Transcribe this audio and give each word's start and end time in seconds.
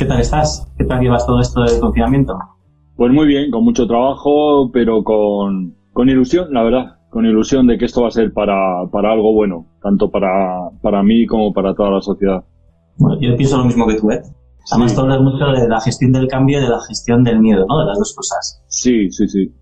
¿Qué 0.00 0.06
tal 0.06 0.18
estás? 0.18 0.66
¿Qué 0.78 0.84
tal 0.84 0.98
llevas 1.02 1.26
todo 1.26 1.40
esto 1.40 1.60
del 1.60 1.78
confinamiento? 1.78 2.32
Pues 2.96 3.12
muy 3.12 3.26
bien, 3.26 3.50
con 3.50 3.64
mucho 3.64 3.86
trabajo, 3.86 4.70
pero 4.72 5.04
con, 5.04 5.76
con 5.92 6.08
ilusión, 6.08 6.54
la 6.54 6.62
verdad, 6.62 6.96
con 7.10 7.26
ilusión 7.26 7.66
de 7.66 7.76
que 7.76 7.84
esto 7.84 8.00
va 8.00 8.08
a 8.08 8.10
ser 8.10 8.32
para, 8.32 8.86
para 8.90 9.12
algo 9.12 9.34
bueno, 9.34 9.66
tanto 9.82 10.10
para, 10.10 10.70
para 10.80 11.02
mí 11.02 11.26
como 11.26 11.52
para 11.52 11.74
toda 11.74 11.90
la 11.90 12.00
sociedad. 12.00 12.42
Bueno, 12.96 13.20
yo 13.20 13.36
pienso 13.36 13.58
lo 13.58 13.66
mismo 13.66 13.86
que 13.86 13.96
tú, 13.96 14.10
¿eh? 14.10 14.22
Además, 14.72 14.94
tú 14.94 15.02
hablas 15.02 15.20
mucho 15.20 15.44
de 15.44 15.68
la 15.68 15.82
gestión 15.82 16.12
del 16.12 16.28
cambio 16.28 16.60
y 16.60 16.62
de 16.62 16.70
la 16.70 16.80
gestión 16.80 17.22
del 17.22 17.38
miedo, 17.38 17.66
¿no? 17.68 17.80
De 17.80 17.84
las 17.84 17.98
dos 17.98 18.14
cosas. 18.14 18.64
Sí, 18.68 19.10
sí, 19.10 19.28
sí. 19.28 19.52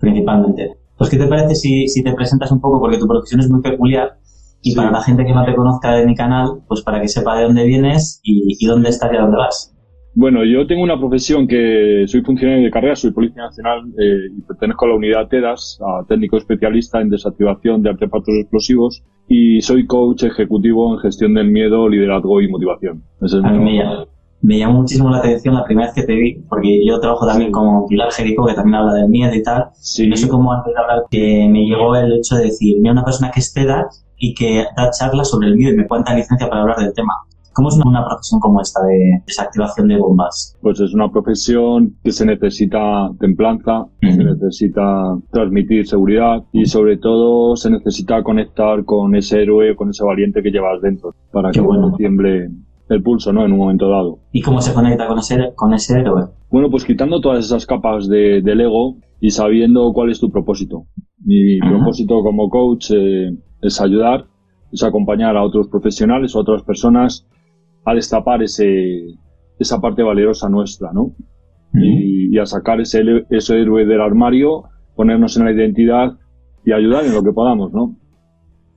Principalmente. 0.00 0.78
Pues, 0.96 1.10
¿qué 1.10 1.18
te 1.18 1.26
parece 1.26 1.54
si, 1.54 1.88
si 1.88 2.02
te 2.02 2.14
presentas 2.14 2.50
un 2.52 2.62
poco? 2.62 2.80
Porque 2.80 2.96
tu 2.96 3.06
profesión 3.06 3.40
es 3.40 3.50
muy 3.50 3.60
peculiar 3.60 4.16
y 4.62 4.70
Sí. 4.72 4.76
para 4.76 4.90
la 4.90 5.02
gente 5.02 5.24
que 5.24 5.32
no 5.32 5.44
te 5.44 5.54
conozca 5.54 5.92
de 5.94 6.06
mi 6.06 6.14
canal, 6.14 6.60
pues 6.66 6.82
para 6.82 7.00
que 7.00 7.08
sepa 7.08 7.36
de 7.38 7.44
dónde 7.44 7.64
vienes 7.64 8.20
y, 8.22 8.56
y 8.58 8.66
dónde 8.66 8.88
estás 8.90 9.12
y 9.12 9.16
a 9.16 9.20
dónde 9.22 9.36
vas. 9.36 9.74
Bueno, 10.14 10.44
yo 10.44 10.66
tengo 10.66 10.82
una 10.82 10.98
profesión 10.98 11.46
que 11.46 12.04
soy 12.08 12.22
funcionario 12.22 12.64
de 12.64 12.70
carrera, 12.72 12.96
soy 12.96 13.12
Policía 13.12 13.42
Nacional 13.44 13.82
eh, 14.00 14.32
y 14.36 14.40
pertenezco 14.42 14.84
a 14.84 14.88
la 14.88 14.94
unidad 14.96 15.28
TEDAS, 15.28 15.78
a 15.80 16.04
técnico 16.08 16.36
especialista 16.38 17.00
en 17.00 17.08
desactivación 17.10 17.82
de 17.82 17.90
artefactos 17.90 18.34
explosivos 18.40 19.04
y 19.28 19.60
soy 19.60 19.86
coach 19.86 20.24
ejecutivo 20.24 20.92
en 20.94 20.98
gestión 21.00 21.34
del 21.34 21.48
miedo, 21.50 21.88
liderazgo 21.88 22.40
y 22.40 22.48
motivación. 22.48 23.04
Es 23.20 23.32
A 23.34 23.42
mí 23.42 23.58
mi 23.58 23.64
me, 23.64 23.76
llama- 23.78 24.06
me 24.40 24.58
llamó 24.58 24.80
muchísimo 24.80 25.10
la 25.10 25.18
atención 25.18 25.54
la 25.54 25.64
primera 25.64 25.86
vez 25.88 25.94
que 25.94 26.02
te 26.02 26.14
vi, 26.16 26.42
porque 26.48 26.84
yo 26.84 26.98
trabajo 26.98 27.24
también 27.24 27.52
con 27.52 27.86
Pilar 27.86 28.10
Jerico, 28.10 28.44
que 28.46 28.54
también 28.54 28.74
habla 28.76 28.94
del 28.94 29.08
miedo 29.08 29.32
y 29.32 29.42
tal. 29.44 29.66
Sí. 29.74 30.04
Y 30.04 30.08
no 30.08 30.16
sé 30.16 30.28
cómo 30.28 30.52
antes 30.52 30.74
de 30.74 30.80
hablar 30.80 31.02
que 31.10 31.48
me 31.48 31.60
llegó 31.64 31.94
el 31.94 32.12
hecho 32.14 32.34
de 32.36 32.44
decir, 32.46 32.78
mira 32.80 32.92
una 32.92 33.04
persona 33.04 33.30
que 33.32 33.38
es 33.40 33.52
TEDx 33.52 34.04
y 34.18 34.34
que 34.34 34.64
da 34.76 34.90
charlas 34.90 35.30
sobre 35.30 35.48
el 35.48 35.56
miedo 35.56 35.72
y 35.72 35.76
me 35.76 35.86
cuenta 35.86 36.14
licencia 36.14 36.48
para 36.48 36.62
hablar 36.62 36.78
del 36.78 36.92
tema. 36.92 37.12
¿Cómo 37.54 37.70
es 37.70 37.74
una, 37.76 37.88
una 37.88 38.06
profesión 38.06 38.38
como 38.40 38.60
esta 38.60 38.80
de 38.84 39.20
desactivación 39.26 39.88
de 39.88 39.96
bombas? 39.98 40.56
Pues 40.62 40.78
es 40.78 40.94
una 40.94 41.10
profesión 41.10 41.96
que 42.04 42.12
se 42.12 42.24
necesita 42.24 43.10
templanza, 43.18 43.86
se 44.00 44.08
Ujú. 44.14 44.22
necesita 44.34 45.16
transmitir 45.32 45.86
seguridad 45.88 46.44
y 46.52 46.66
sobre 46.66 46.98
todo 46.98 47.56
se 47.56 47.70
necesita 47.70 48.22
conectar 48.22 48.84
con 48.84 49.16
ese 49.16 49.42
héroe, 49.42 49.74
con 49.74 49.90
ese 49.90 50.04
valiente 50.04 50.40
que 50.42 50.50
llevas 50.52 50.80
dentro 50.82 51.14
para 51.32 51.50
Qué 51.50 51.58
que 51.58 51.66
bueno. 51.66 51.90
no 51.90 51.96
tiemble 51.96 52.48
el 52.90 53.02
pulso, 53.02 53.32
¿no? 53.32 53.44
En 53.44 53.50
un 53.52 53.58
momento 53.58 53.88
dado. 53.88 54.18
¿Y 54.32 54.40
cómo 54.40 54.60
se 54.62 54.72
conecta 54.72 55.08
con 55.08 55.18
ese, 55.18 55.52
con 55.56 55.74
ese 55.74 55.98
héroe? 55.98 56.26
Bueno, 56.50 56.70
pues 56.70 56.84
quitando 56.84 57.20
todas 57.20 57.44
esas 57.44 57.66
capas 57.66 58.08
de, 58.08 58.40
del 58.40 58.60
ego 58.60 58.96
y 59.20 59.30
sabiendo 59.30 59.92
cuál 59.92 60.10
es 60.10 60.20
tu 60.20 60.30
propósito. 60.30 60.84
Mi 61.24 61.58
Ajá. 61.60 61.70
propósito 61.70 62.22
como 62.22 62.48
coach 62.48 62.90
eh, 62.94 63.30
es 63.62 63.80
ayudar, 63.80 64.26
es 64.72 64.82
acompañar 64.82 65.36
a 65.36 65.42
otros 65.42 65.68
profesionales 65.68 66.34
o 66.34 66.38
a 66.38 66.42
otras 66.42 66.62
personas 66.62 67.26
a 67.84 67.94
destapar 67.94 68.42
ese, 68.42 69.06
esa 69.58 69.80
parte 69.80 70.02
valerosa 70.02 70.48
nuestra, 70.48 70.92
¿no? 70.92 71.12
y, 71.74 72.34
y 72.34 72.38
a 72.38 72.46
sacar 72.46 72.80
ese, 72.80 73.02
ese 73.30 73.60
héroe 73.60 73.84
del 73.84 74.00
armario, 74.00 74.64
ponernos 74.96 75.36
en 75.36 75.44
la 75.44 75.52
identidad 75.52 76.12
y 76.64 76.72
ayudar 76.72 77.04
en 77.04 77.14
lo 77.14 77.22
que 77.22 77.30
podamos, 77.32 77.72
¿no? 77.72 77.94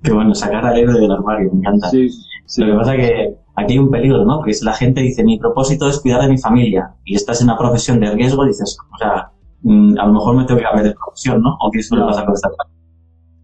Que 0.03 0.11
bueno, 0.11 0.33
sacar 0.35 0.65
al 0.65 0.77
héroe 0.77 0.99
del 0.99 1.11
armario, 1.11 1.51
me 1.53 1.59
encanta. 1.59 1.89
Sí, 1.89 2.09
sí. 2.45 2.61
Lo 2.61 2.73
que 2.73 2.77
pasa 2.77 2.95
es 2.95 3.09
que 3.09 3.35
aquí 3.55 3.73
hay 3.73 3.79
un 3.79 3.89
peligro, 3.89 4.25
¿no? 4.25 4.41
Que 4.41 4.51
es 4.51 4.61
la 4.63 4.73
gente 4.73 5.01
dice, 5.01 5.23
mi 5.23 5.39
propósito 5.39 5.87
es 5.87 5.99
cuidar 5.99 6.21
de 6.21 6.29
mi 6.29 6.37
familia 6.37 6.91
y 7.05 7.15
estás 7.15 7.41
en 7.41 7.47
una 7.47 7.57
profesión 7.57 7.99
de 7.99 8.11
riesgo, 8.11 8.45
dices, 8.45 8.77
o 8.93 8.97
sea, 8.97 9.30
mm, 9.63 9.97
a 9.97 10.07
lo 10.07 10.13
mejor 10.13 10.37
me 10.37 10.45
tengo 10.45 10.59
que 10.59 10.65
cambiar 10.65 10.85
de 10.85 10.93
profesión, 10.93 11.41
¿no? 11.41 11.57
¿O 11.61 11.71
qué 11.71 11.81
suele 11.81 12.05
pasar 12.05 12.25
con 12.25 12.33
esta 12.33 12.49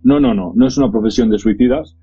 No, 0.04 0.20
no, 0.20 0.34
no, 0.34 0.54
no 0.56 0.68
es 0.68 0.78
una 0.78 0.92
profesión 0.92 1.30
de 1.30 1.40
suicidas. 1.40 1.98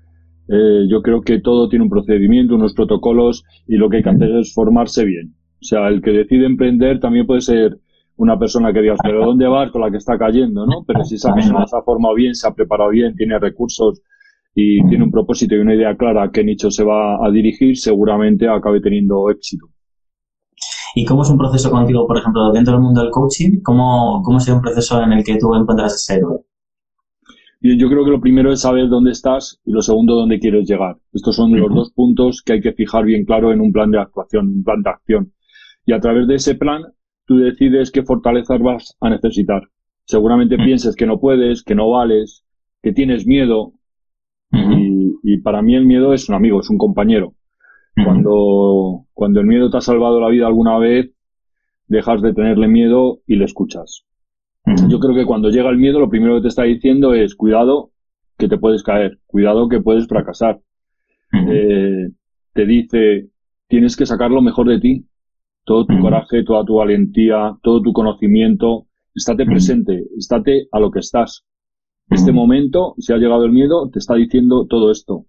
Eh, 0.47 0.85
yo 0.89 1.01
creo 1.01 1.21
que 1.21 1.39
todo 1.39 1.69
tiene 1.69 1.83
un 1.83 1.89
procedimiento, 1.89 2.55
unos 2.55 2.73
protocolos 2.73 3.43
y 3.67 3.77
lo 3.77 3.89
que 3.89 3.97
hay 3.97 4.03
que 4.03 4.09
hacer 4.09 4.31
es 4.37 4.53
formarse 4.53 5.03
bien. 5.05 5.33
O 5.61 5.63
sea, 5.65 5.87
el 5.87 6.01
que 6.01 6.11
decide 6.11 6.45
emprender 6.45 6.99
también 6.99 7.25
puede 7.25 7.41
ser 7.41 7.79
una 8.17 8.37
persona 8.37 8.71
que 8.71 8.81
digas, 8.81 8.99
pero 9.03 9.25
¿dónde 9.25 9.47
vas 9.47 9.71
con 9.71 9.81
la 9.81 9.91
que 9.91 9.97
está 9.97 10.17
cayendo? 10.17 10.65
¿no? 10.65 10.83
Pero 10.85 11.03
si 11.03 11.15
esa 11.15 11.33
persona 11.33 11.65
se 11.65 11.77
ha 11.77 11.81
formado 11.81 12.15
bien, 12.15 12.35
se 12.35 12.47
ha 12.47 12.53
preparado 12.53 12.91
bien, 12.91 13.15
tiene 13.15 13.39
recursos 13.39 14.01
y 14.53 14.85
tiene 14.87 15.03
un 15.03 15.11
propósito 15.11 15.55
y 15.55 15.59
una 15.59 15.75
idea 15.75 15.97
clara 15.97 16.23
a 16.23 16.31
qué 16.31 16.43
nicho 16.43 16.71
se 16.71 16.83
va 16.83 17.25
a 17.25 17.29
dirigir, 17.31 17.77
seguramente 17.77 18.47
acabe 18.47 18.79
teniendo 18.79 19.29
éxito. 19.29 19.67
¿Y 20.97 21.03
cómo 21.03 21.23
es 21.23 21.29
un 21.29 21.37
proceso 21.37 21.69
contigo, 21.69 22.07
por 22.07 22.17
ejemplo, 22.17 22.53
dentro 22.53 22.73
del 22.73 22.81
mundo 22.81 23.01
del 23.01 23.11
coaching? 23.11 23.59
¿Cómo, 23.61 24.21
cómo 24.23 24.39
sería 24.39 24.55
un 24.55 24.61
proceso 24.61 25.03
en 25.03 25.11
el 25.11 25.25
que 25.25 25.37
tú 25.37 25.53
encuentras 25.53 25.93
ese 25.93 26.19
héroe? 26.19 26.39
Yo 27.59 27.89
creo 27.89 28.05
que 28.05 28.11
lo 28.11 28.21
primero 28.21 28.53
es 28.53 28.61
saber 28.61 28.87
dónde 28.87 29.11
estás 29.11 29.59
y 29.65 29.71
lo 29.71 29.81
segundo 29.81 30.15
dónde 30.15 30.39
quieres 30.39 30.69
llegar. 30.69 30.95
Estos 31.11 31.35
son 31.35 31.51
los 31.59 31.73
dos 31.73 31.91
puntos 31.91 32.41
que 32.41 32.53
hay 32.53 32.61
que 32.61 32.71
fijar 32.71 33.03
bien 33.03 33.25
claro 33.25 33.51
en 33.51 33.59
un 33.59 33.73
plan 33.73 33.91
de 33.91 33.99
actuación, 33.99 34.47
un 34.47 34.63
plan 34.63 34.83
de 34.83 34.89
acción. 34.89 35.33
Y 35.85 35.91
a 35.91 35.99
través 35.99 36.27
de 36.27 36.35
ese 36.35 36.55
plan, 36.55 36.83
tú 37.25 37.39
decides 37.39 37.91
qué 37.91 38.03
fortalezas 38.03 38.61
vas 38.61 38.95
a 39.01 39.09
necesitar. 39.09 39.63
Seguramente 40.05 40.57
pienses 40.57 40.95
que 40.95 41.07
no 41.07 41.19
puedes, 41.19 41.63
que 41.63 41.75
no 41.75 41.89
vales, 41.89 42.45
que 42.81 42.93
tienes 42.93 43.27
miedo. 43.27 43.73
Y, 44.51 45.15
y 45.23 45.41
para 45.41 45.61
mí 45.61 45.75
el 45.75 45.85
miedo 45.85 46.13
es 46.13 46.29
un 46.29 46.35
amigo, 46.35 46.61
es 46.61 46.69
un 46.69 46.77
compañero. 46.77 47.33
Cuando, 48.03 49.05
cuando 49.13 49.39
el 49.39 49.45
miedo 49.45 49.69
te 49.69 49.77
ha 49.77 49.81
salvado 49.81 50.19
la 50.19 50.29
vida 50.29 50.47
alguna 50.47 50.77
vez, 50.77 51.11
dejas 51.87 52.21
de 52.21 52.33
tenerle 52.33 52.67
miedo 52.67 53.19
y 53.25 53.35
le 53.35 53.45
escuchas. 53.45 54.05
Yo 54.89 54.99
creo 54.99 55.15
que 55.15 55.25
cuando 55.25 55.49
llega 55.49 55.69
el 55.69 55.77
miedo, 55.77 55.99
lo 55.99 56.09
primero 56.09 56.35
que 56.35 56.41
te 56.41 56.47
está 56.47 56.63
diciendo 56.63 57.13
es 57.13 57.35
cuidado 57.35 57.91
que 58.37 58.47
te 58.47 58.57
puedes 58.57 58.83
caer, 58.83 59.19
cuidado 59.27 59.69
que 59.69 59.79
puedes 59.79 60.07
fracasar. 60.07 60.59
Eh, 61.31 62.09
te 62.53 62.65
dice 62.65 63.29
tienes 63.67 63.95
que 63.95 64.05
sacar 64.05 64.31
lo 64.31 64.41
mejor 64.41 64.67
de 64.67 64.79
ti, 64.79 65.05
todo 65.63 65.85
tu 65.85 65.99
coraje, 65.99 66.43
toda 66.43 66.63
tu 66.63 66.75
valentía, 66.75 67.57
todo 67.61 67.81
tu 67.81 67.93
conocimiento. 67.93 68.87
Estate 69.13 69.45
presente, 69.45 70.03
estate 70.17 70.67
a 70.71 70.79
lo 70.79 70.91
que 70.91 70.99
estás. 70.99 71.45
Este 72.09 72.31
momento, 72.31 72.95
si 72.99 73.13
ha 73.13 73.17
llegado 73.17 73.45
el 73.45 73.51
miedo, 73.51 73.89
te 73.89 73.99
está 73.99 74.15
diciendo 74.15 74.67
todo 74.67 74.91
esto. 74.91 75.25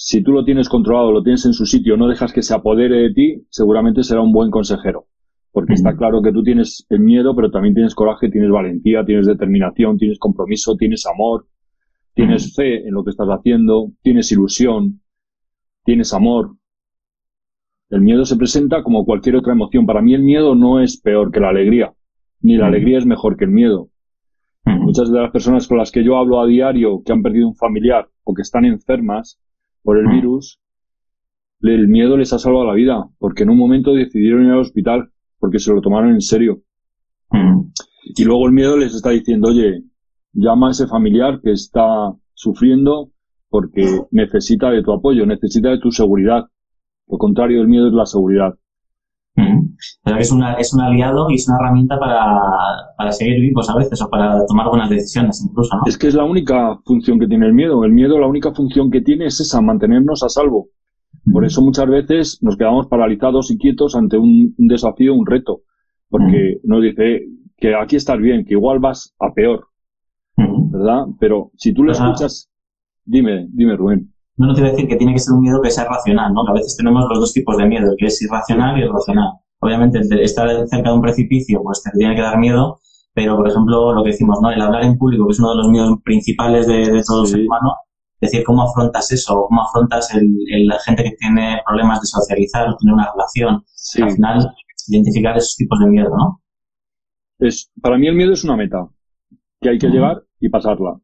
Si 0.00 0.22
tú 0.22 0.30
lo 0.30 0.44
tienes 0.44 0.68
controlado, 0.68 1.10
lo 1.10 1.24
tienes 1.24 1.44
en 1.44 1.52
su 1.52 1.66
sitio, 1.66 1.96
no 1.96 2.06
dejas 2.06 2.32
que 2.32 2.40
se 2.40 2.54
apodere 2.54 2.98
de 2.98 3.12
ti, 3.12 3.42
seguramente 3.50 4.04
será 4.04 4.20
un 4.20 4.30
buen 4.30 4.48
consejero. 4.48 5.06
Porque 5.50 5.74
está 5.74 5.96
claro 5.96 6.22
que 6.22 6.30
tú 6.30 6.44
tienes 6.44 6.86
el 6.88 7.00
miedo, 7.00 7.34
pero 7.34 7.50
también 7.50 7.74
tienes 7.74 7.96
coraje, 7.96 8.30
tienes 8.30 8.48
valentía, 8.48 9.04
tienes 9.04 9.26
determinación, 9.26 9.98
tienes 9.98 10.20
compromiso, 10.20 10.76
tienes 10.76 11.04
amor, 11.04 11.46
tienes 12.14 12.54
fe 12.54 12.86
en 12.86 12.94
lo 12.94 13.02
que 13.02 13.10
estás 13.10 13.26
haciendo, 13.26 13.90
tienes 14.00 14.30
ilusión, 14.30 15.00
tienes 15.84 16.14
amor. 16.14 16.54
El 17.90 18.00
miedo 18.00 18.24
se 18.24 18.36
presenta 18.36 18.84
como 18.84 19.04
cualquier 19.04 19.34
otra 19.34 19.52
emoción. 19.52 19.84
Para 19.84 20.00
mí 20.00 20.14
el 20.14 20.22
miedo 20.22 20.54
no 20.54 20.80
es 20.80 21.00
peor 21.00 21.32
que 21.32 21.40
la 21.40 21.48
alegría, 21.48 21.92
ni 22.40 22.56
la 22.56 22.68
alegría 22.68 22.98
es 22.98 23.06
mejor 23.06 23.36
que 23.36 23.46
el 23.46 23.50
miedo. 23.50 23.88
Muchas 24.64 25.10
de 25.10 25.20
las 25.20 25.32
personas 25.32 25.66
con 25.66 25.76
las 25.76 25.90
que 25.90 26.04
yo 26.04 26.18
hablo 26.18 26.40
a 26.40 26.46
diario 26.46 27.02
que 27.04 27.12
han 27.12 27.22
perdido 27.22 27.48
un 27.48 27.56
familiar 27.56 28.08
o 28.22 28.32
que 28.32 28.42
están 28.42 28.64
enfermas 28.64 29.40
por 29.88 29.96
el 29.96 30.04
Mm. 30.04 30.16
virus, 30.16 30.60
el 31.62 31.88
miedo 31.88 32.18
les 32.18 32.30
ha 32.34 32.38
salvado 32.38 32.66
la 32.66 32.74
vida, 32.74 33.08
porque 33.18 33.44
en 33.44 33.48
un 33.48 33.56
momento 33.56 33.94
decidieron 33.94 34.44
ir 34.44 34.50
al 34.50 34.58
hospital, 34.58 35.08
porque 35.38 35.58
se 35.58 35.72
lo 35.72 35.80
tomaron 35.80 36.10
en 36.10 36.20
serio. 36.20 36.60
Y 38.14 38.24
luego 38.24 38.46
el 38.48 38.52
miedo 38.52 38.76
les 38.76 38.94
está 38.94 39.08
diciendo, 39.08 39.48
oye, 39.48 39.82
llama 40.34 40.68
a 40.68 40.70
ese 40.72 40.86
familiar 40.88 41.40
que 41.42 41.52
está 41.52 42.12
sufriendo 42.34 43.12
porque 43.48 43.86
necesita 44.10 44.70
de 44.70 44.82
tu 44.82 44.92
apoyo, 44.92 45.24
necesita 45.24 45.70
de 45.70 45.78
tu 45.78 45.90
seguridad. 45.90 46.44
Lo 47.06 47.16
contrario 47.16 47.60
del 47.60 47.68
miedo 47.68 47.88
es 47.88 47.94
la 47.94 48.04
seguridad. 48.04 48.58
Pero 50.04 50.16
que 50.16 50.22
es, 50.22 50.32
una, 50.32 50.54
es 50.54 50.74
un 50.74 50.80
aliado 50.80 51.30
y 51.30 51.34
es 51.34 51.48
una 51.48 51.58
herramienta 51.58 51.98
para, 51.98 52.40
para 52.96 53.12
seguir 53.12 53.40
vivos 53.40 53.70
a 53.70 53.76
veces 53.76 54.02
o 54.02 54.10
para 54.10 54.44
tomar 54.46 54.68
buenas 54.68 54.90
decisiones 54.90 55.44
incluso, 55.48 55.76
¿no? 55.76 55.82
Es 55.86 55.96
que 55.96 56.08
es 56.08 56.14
la 56.14 56.24
única 56.24 56.76
función 56.84 57.18
que 57.20 57.28
tiene 57.28 57.46
el 57.46 57.54
miedo. 57.54 57.84
El 57.84 57.92
miedo, 57.92 58.18
la 58.18 58.26
única 58.26 58.52
función 58.52 58.90
que 58.90 59.00
tiene 59.00 59.26
es 59.26 59.40
esa, 59.40 59.60
mantenernos 59.60 60.22
a 60.22 60.28
salvo. 60.28 60.68
Por 61.32 61.44
eso 61.44 61.62
muchas 61.62 61.86
veces 61.86 62.38
nos 62.42 62.56
quedamos 62.56 62.86
paralizados 62.86 63.50
y 63.50 63.58
quietos 63.58 63.94
ante 63.94 64.16
un, 64.16 64.54
un 64.56 64.68
desafío, 64.68 65.14
un 65.14 65.26
reto. 65.26 65.60
Porque 66.08 66.58
nos 66.64 66.82
dice 66.82 67.26
que 67.56 67.74
aquí 67.74 67.96
estás 67.96 68.18
bien, 68.18 68.44
que 68.44 68.54
igual 68.54 68.78
vas 68.78 69.14
a 69.20 69.32
peor. 69.32 69.68
¿verdad? 70.70 71.06
Pero 71.18 71.50
si 71.56 71.72
tú 71.72 71.82
lo 71.82 71.92
escuchas, 71.92 72.50
dime, 73.04 73.48
dime 73.50 73.76
Rubén. 73.76 74.12
No, 74.38 74.46
no 74.46 74.52
a 74.52 74.60
decir 74.70 74.88
que 74.88 74.96
tiene 74.96 75.12
que 75.12 75.18
ser 75.18 75.34
un 75.34 75.40
miedo 75.42 75.60
que 75.60 75.70
sea 75.70 75.84
racional, 75.84 76.32
¿no? 76.32 76.44
Que 76.44 76.52
a 76.52 76.54
veces 76.54 76.76
tenemos 76.76 77.04
los 77.10 77.18
dos 77.20 77.32
tipos 77.32 77.56
de 77.56 77.66
miedo, 77.66 77.90
el 77.90 77.96
que 77.98 78.06
es 78.06 78.22
irracional 78.22 78.78
y 78.78 78.82
el 78.82 78.92
racional. 78.92 79.32
Obviamente, 79.60 79.98
el 79.98 80.08
de 80.08 80.22
estar 80.22 80.48
cerca 80.68 80.90
de 80.90 80.94
un 80.96 81.02
precipicio, 81.02 81.60
pues 81.62 81.82
te 81.82 81.90
tiene 81.98 82.14
que 82.14 82.22
dar 82.22 82.38
miedo, 82.38 82.78
pero, 83.14 83.36
por 83.36 83.48
ejemplo, 83.48 83.92
lo 83.92 84.02
que 84.04 84.10
decimos, 84.10 84.38
¿no? 84.40 84.50
El 84.50 84.60
hablar 84.62 84.84
en 84.84 84.96
público, 84.96 85.26
que 85.26 85.32
es 85.32 85.40
uno 85.40 85.50
de 85.50 85.56
los 85.56 85.68
miedos 85.68 85.92
principales 86.04 86.66
de, 86.68 86.88
de 86.88 87.02
todo 87.04 87.26
Sí. 87.26 87.32
ser 87.32 87.40
humano, 87.46 87.72
decir 88.20 88.44
cómo 88.44 88.62
afrontas 88.62 89.10
eso, 89.10 89.44
cómo 89.48 89.62
afrontas 89.62 90.14
el, 90.14 90.28
el- 90.52 90.66
la 90.68 90.78
gente 90.80 91.02
que 91.02 91.12
tiene 91.18 91.60
problemas 91.66 92.00
de 92.00 92.06
socializar 92.06 92.68
o 92.68 92.76
tener 92.76 92.94
una 92.94 93.10
relación. 93.12 93.62
Sí. 93.74 94.02
Al 94.02 94.10
final, 94.12 94.48
identificar 94.88 95.36
esos 95.36 95.56
tipos 95.56 95.78
de 95.80 95.86
miedo, 95.86 96.10
¿no? 96.16 96.40
Es, 97.40 97.70
para 97.82 97.98
mí 97.98 98.06
el 98.06 98.14
miedo 98.14 98.32
es 98.32 98.44
una 98.44 98.56
meta 98.56 98.86
que 99.60 99.68
hay 99.70 99.78
que 99.78 99.86
Ujú. 99.86 99.94
llegar 99.96 100.22
y 100.40 100.48
pasarla. 100.48 100.94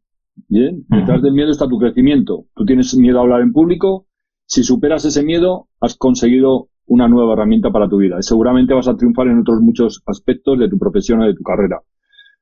Bien, 0.49 0.85
detrás 0.89 1.23
del 1.23 1.33
miedo 1.33 1.51
está 1.51 1.69
tu 1.69 1.79
crecimiento. 1.79 2.47
Tú 2.55 2.65
tienes 2.65 2.97
miedo 2.97 3.19
a 3.19 3.23
hablar 3.23 3.41
en 3.41 3.53
público. 3.53 4.07
Si 4.47 4.63
superas 4.63 5.05
ese 5.05 5.23
miedo, 5.23 5.69
has 5.81 5.97
conseguido 5.97 6.69
una 6.87 7.09
nueva 7.09 7.33
herramienta 7.33 7.71
para 7.71 7.89
tu 7.89 7.99
vida. 7.99 8.17
Y 8.19 8.23
seguramente 8.23 8.75
vas 8.75 8.89
a 8.89 8.97
triunfar 8.97 9.29
en 9.29 9.41
otros 9.41 9.61
muchos 9.61 10.03
aspectos 10.07 10.59
de 10.59 10.69
tu 10.69 10.79
profesión 10.79 11.21
o 11.21 11.27
de 11.27 11.35
tu 11.35 11.43
carrera. 11.43 11.81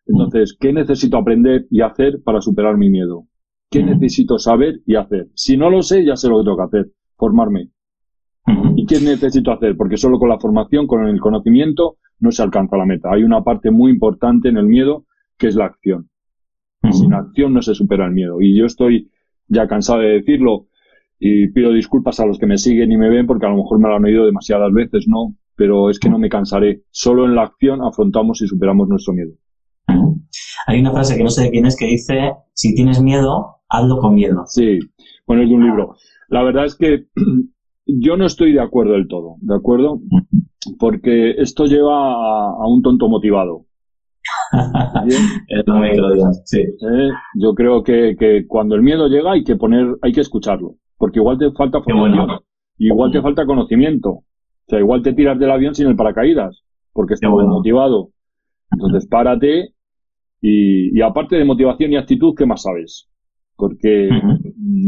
Entonces, 0.06 0.56
¿qué 0.58 0.72
necesito 0.72 1.16
aprender 1.16 1.66
y 1.70 1.80
hacer 1.80 2.20
para 2.24 2.40
superar 2.40 2.76
mi 2.76 2.90
miedo? 2.90 3.26
¿Qué 3.70 3.82
necesito 3.82 4.38
saber 4.38 4.80
y 4.84 4.96
hacer? 4.96 5.28
Si 5.34 5.56
no 5.56 5.70
lo 5.70 5.82
sé, 5.82 6.04
ya 6.04 6.16
sé 6.16 6.28
lo 6.28 6.38
que 6.38 6.44
tengo 6.44 6.56
que 6.56 6.62
hacer. 6.64 6.92
Formarme. 7.16 7.70
¿Y 8.76 8.84
qué 8.84 9.00
necesito 9.00 9.52
hacer? 9.52 9.76
Porque 9.76 9.96
solo 9.96 10.18
con 10.18 10.28
la 10.28 10.38
formación, 10.38 10.86
con 10.86 11.06
el 11.06 11.20
conocimiento, 11.20 11.96
no 12.18 12.32
se 12.32 12.42
alcanza 12.42 12.76
la 12.76 12.84
meta. 12.84 13.10
Hay 13.12 13.22
una 13.22 13.42
parte 13.42 13.70
muy 13.70 13.92
importante 13.92 14.48
en 14.48 14.56
el 14.56 14.66
miedo 14.66 15.06
que 15.38 15.46
es 15.48 15.54
la 15.54 15.66
acción. 15.66 16.08
Sin 16.90 17.14
acción 17.14 17.55
no 17.55 17.62
se 17.62 17.75
supera 17.75 18.06
el 18.06 18.12
miedo. 18.12 18.40
Y 18.40 18.58
yo 18.58 18.67
estoy 18.67 19.11
ya 19.49 19.69
cansado 19.69 20.00
de 20.00 20.08
decirlo 20.08 20.67
y 21.19 21.49
pido 21.52 21.73
disculpas 21.73 22.19
a 22.20 22.26
los 22.26 22.38
que 22.38 22.46
me 22.46 22.58
siguen 22.58 22.90
y 22.90 22.96
me 22.96 23.08
ven 23.08 23.26
porque 23.26 23.46
a 23.46 23.50
lo 23.50 23.56
mejor 23.56 23.79
me 23.79 23.88
lo 23.88 23.96
han 23.96 24.05
oído 24.05 24.26
demasiadas 24.26 24.73
veces, 24.73 25.06
¿no? 25.06 25.37
Pero 25.55 25.90
es 25.90 25.99
que 26.00 26.11
no 26.11 26.19
me 26.19 26.29
cansaré. 26.29 26.82
Solo 26.90 27.26
en 27.26 27.37
la 27.37 27.43
acción 27.43 27.82
afrontamos 27.82 28.43
y 28.43 28.49
superamos 28.49 28.88
nuestro 28.88 29.14
miedo. 29.14 29.32
Hay 30.67 30.81
una 30.81 30.93
frase 30.93 31.17
que 31.17 31.23
no 31.23 31.31
sé 31.31 31.44
de 31.44 31.50
quién 31.50 31.67
es 31.67 31.76
que 31.76 31.87
dice, 31.87 32.32
si 32.55 32.75
tienes 32.75 33.00
miedo, 33.00 33.56
hazlo 33.69 33.99
con 33.99 34.14
miedo. 34.14 34.44
Sí, 34.46 34.79
bueno, 35.26 35.43
es 35.43 35.49
de 35.49 35.55
un 35.55 35.64
libro. 35.64 35.96
La 36.29 36.43
verdad 36.43 36.64
es 36.64 36.75
que 36.76 37.06
yo 37.87 38.17
no 38.17 38.26
estoy 38.26 38.52
de 38.52 38.61
acuerdo 38.61 38.93
del 38.93 39.08
todo, 39.08 39.37
¿de 39.40 39.55
acuerdo? 39.55 40.00
Porque 40.79 41.32
esto 41.38 41.67
lleva 41.67 42.14
a, 42.52 42.67
un 42.69 42.82
tonto 42.82 43.08
motivado. 43.08 43.67
sí. 46.44 46.61
Eh, 46.61 47.11
yo 47.34 47.55
creo 47.55 47.82
que, 47.82 48.44
cuando 48.49 48.75
el 48.75 48.82
miedo 48.82 49.08
llega 49.08 49.32
hay 49.32 49.44
que 49.44 49.56
poner, 49.56 49.96
hay 50.02 50.12
que 50.12 50.20
escucharlo, 50.20 50.75
porque 50.99 51.19
igual 51.19 51.38
te 51.38 51.50
falta 51.52 51.82
formación, 51.82 52.40
igual 52.79 53.12
te 53.12 53.23
falta 53.23 53.46
conocimiento, 53.46 54.11
o 54.11 54.25
sea, 54.67 54.79
igual 54.79 55.02
te 55.02 55.12
tiras 55.12 55.38
del 55.38 55.50
avión 55.50 55.75
sin 55.75 55.88
el 55.88 55.96
paracaídas, 55.96 56.62
porque 56.93 57.14
estás 57.14 57.31
motivado. 57.31 58.11
Entonces 58.70 59.06
párate 59.06 59.75
y, 60.40 60.99
y, 60.99 61.02
aparte 61.02 61.37
de 61.37 61.44
motivación 61.44 61.93
y 61.93 61.96
actitud, 61.96 62.34
¿qué 62.37 62.46
más 62.46 62.62
sabes? 62.62 63.08
Porque 63.56 64.08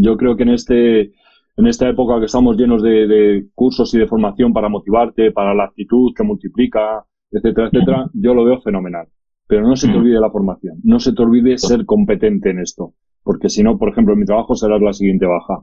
yo 0.00 0.16
creo 0.16 0.36
que 0.36 0.42
en 0.42 0.48
este 0.50 1.12
en 1.56 1.66
esta 1.66 1.88
época 1.88 2.18
que 2.18 2.26
estamos 2.26 2.56
llenos 2.56 2.82
de, 2.82 3.46
cursos 3.54 3.92
y 3.94 3.98
de 3.98 4.06
formación 4.06 4.52
para 4.52 4.68
motivarte, 4.68 5.30
para 5.30 5.54
la 5.54 5.64
actitud 5.64 6.12
que 6.16 6.24
multiplica, 6.24 7.04
etcétera, 7.30 7.68
etcétera, 7.68 8.10
yo 8.12 8.34
lo 8.34 8.44
veo 8.44 8.60
fenomenal. 8.60 9.06
Pero 9.46 9.66
no 9.66 9.76
se 9.76 9.88
te 9.88 9.96
olvide 9.96 10.20
la 10.20 10.30
formación, 10.30 10.78
no 10.82 10.98
se 10.98 11.12
te 11.12 11.22
olvide 11.22 11.58
ser 11.58 11.84
competente 11.84 12.50
en 12.50 12.60
esto, 12.60 12.94
porque 13.22 13.48
si 13.48 13.62
no, 13.62 13.76
por 13.78 13.90
ejemplo, 13.90 14.14
en 14.14 14.20
mi 14.20 14.26
trabajo 14.26 14.54
será 14.54 14.78
la 14.78 14.92
siguiente 14.92 15.26
baja. 15.26 15.62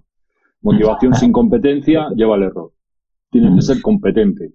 Motivación 0.61 1.15
sin 1.15 1.31
competencia 1.31 2.09
lleva 2.15 2.35
al 2.35 2.43
error. 2.43 2.71
Tienes 3.31 3.55
que 3.55 3.61
ser 3.61 3.81
competente. 3.81 4.53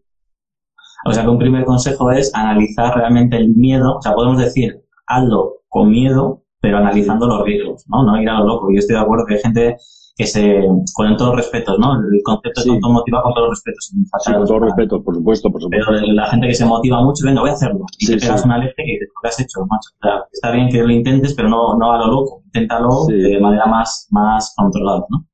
O 1.04 1.12
sea 1.12 1.24
que 1.24 1.30
un 1.30 1.38
primer 1.38 1.64
consejo 1.64 2.10
es 2.10 2.32
analizar 2.34 2.96
realmente 2.96 3.36
el 3.36 3.50
miedo. 3.50 3.96
O 3.96 4.02
sea, 4.02 4.12
podemos 4.12 4.38
decir, 4.38 4.82
hazlo 5.06 5.56
con 5.68 5.90
miedo, 5.90 6.44
pero 6.60 6.78
analizando 6.78 7.26
los 7.26 7.44
riesgos, 7.44 7.84
¿no? 7.88 8.04
No 8.04 8.20
ir 8.20 8.28
a 8.28 8.38
lo 8.38 8.46
loco. 8.46 8.72
Yo 8.72 8.78
estoy 8.78 8.96
de 8.96 9.02
acuerdo 9.02 9.24
que 9.26 9.34
hay 9.34 9.40
gente 9.40 9.76
que 10.16 10.26
se, 10.26 10.60
con 10.94 11.14
todos 11.18 11.36
los 11.36 11.44
respetos, 11.44 11.78
¿no? 11.78 11.92
El 11.94 12.22
concepto 12.24 12.62
sí. 12.62 12.70
de 12.72 12.80
motiva 12.80 13.22
con 13.22 13.34
todos 13.34 13.48
los 13.48 13.58
respetos. 13.58 13.92
Sí, 14.24 14.32
con 14.32 14.46
todos 14.46 14.60
los 14.60 14.70
respetos, 14.70 15.04
por 15.04 15.14
supuesto, 15.14 15.52
por 15.52 15.60
supuesto. 15.60 15.92
Pero 15.92 16.12
la 16.14 16.30
gente 16.30 16.48
que 16.48 16.54
se 16.54 16.64
motiva 16.64 17.04
mucho, 17.04 17.26
venga, 17.26 17.42
voy 17.42 17.50
a 17.50 17.52
hacerlo. 17.52 17.84
Y 17.98 18.06
te 18.06 18.16
pegas 18.16 18.44
una 18.46 18.56
leche 18.56 18.74
y 18.78 18.98
lo 18.98 19.12
que 19.20 19.28
has 19.28 19.40
hecho, 19.40 19.60
macho. 19.68 19.90
O 19.94 19.98
sea, 20.00 20.24
está 20.32 20.50
bien 20.52 20.70
que 20.70 20.82
lo 20.82 20.90
intentes, 20.90 21.34
pero 21.34 21.50
no, 21.50 21.76
no 21.76 21.92
a 21.92 21.98
lo 21.98 22.06
loco. 22.06 22.42
Inténtalo 22.46 23.04
de 23.08 23.38
manera 23.38 23.66
más, 23.66 24.08
más 24.10 24.54
controlada, 24.56 25.04
¿no? 25.10 25.26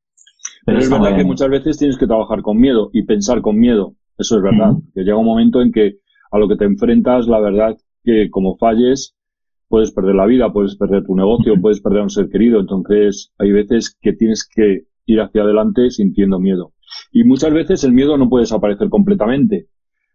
Pero, 0.67 0.79
es 0.79 0.91
verdad 0.91 1.17
que 1.17 1.25
muchas 1.25 1.49
veces 1.49 1.79
tienes 1.79 1.97
que 1.97 2.07
trabajar 2.07 2.43
con 2.43 2.59
miedo 2.59 2.91
y 2.93 3.05
pensar 3.05 3.41
con 3.41 3.59
miedo. 3.59 3.95
Eso 4.19 4.37
es 4.37 4.43
verdad. 4.43 4.73
Que 4.95 5.03
llega 5.03 5.17
un 5.17 5.27
momento 5.27 5.61
en 5.61 5.71
que 5.71 5.99
a 6.33 6.39
lo 6.39 6.49
que 6.49 6.57
te 6.57 6.65
enfrentas, 6.65 7.29
la 7.29 7.39
verdad 7.39 7.77
que 8.03 8.31
como 8.31 8.57
falles, 8.57 9.15
puedes 9.73 9.91
perder 9.91 10.15
la 10.15 10.27
vida, 10.27 10.53
puedes 10.53 10.77
perder 10.77 11.03
tu 11.03 11.17
negocio, 11.17 11.55
puedes 11.59 11.81
perder 11.81 12.01
a 12.01 12.03
un 12.03 12.11
ser 12.11 12.29
querido. 12.29 12.61
Entonces, 12.61 13.33
hay 13.39 13.53
veces 13.53 13.97
que 14.03 14.13
tienes 14.13 14.47
que 14.47 14.83
ir 15.07 15.19
hacia 15.19 15.41
adelante 15.41 15.89
sintiendo 15.89 16.39
miedo. 16.39 16.75
Y 17.11 17.25
muchas 17.25 17.55
veces 17.55 17.83
el 17.83 17.93
miedo 17.93 18.19
no 18.19 18.29
puede 18.29 18.43
desaparecer 18.43 18.91
completamente. 18.91 19.69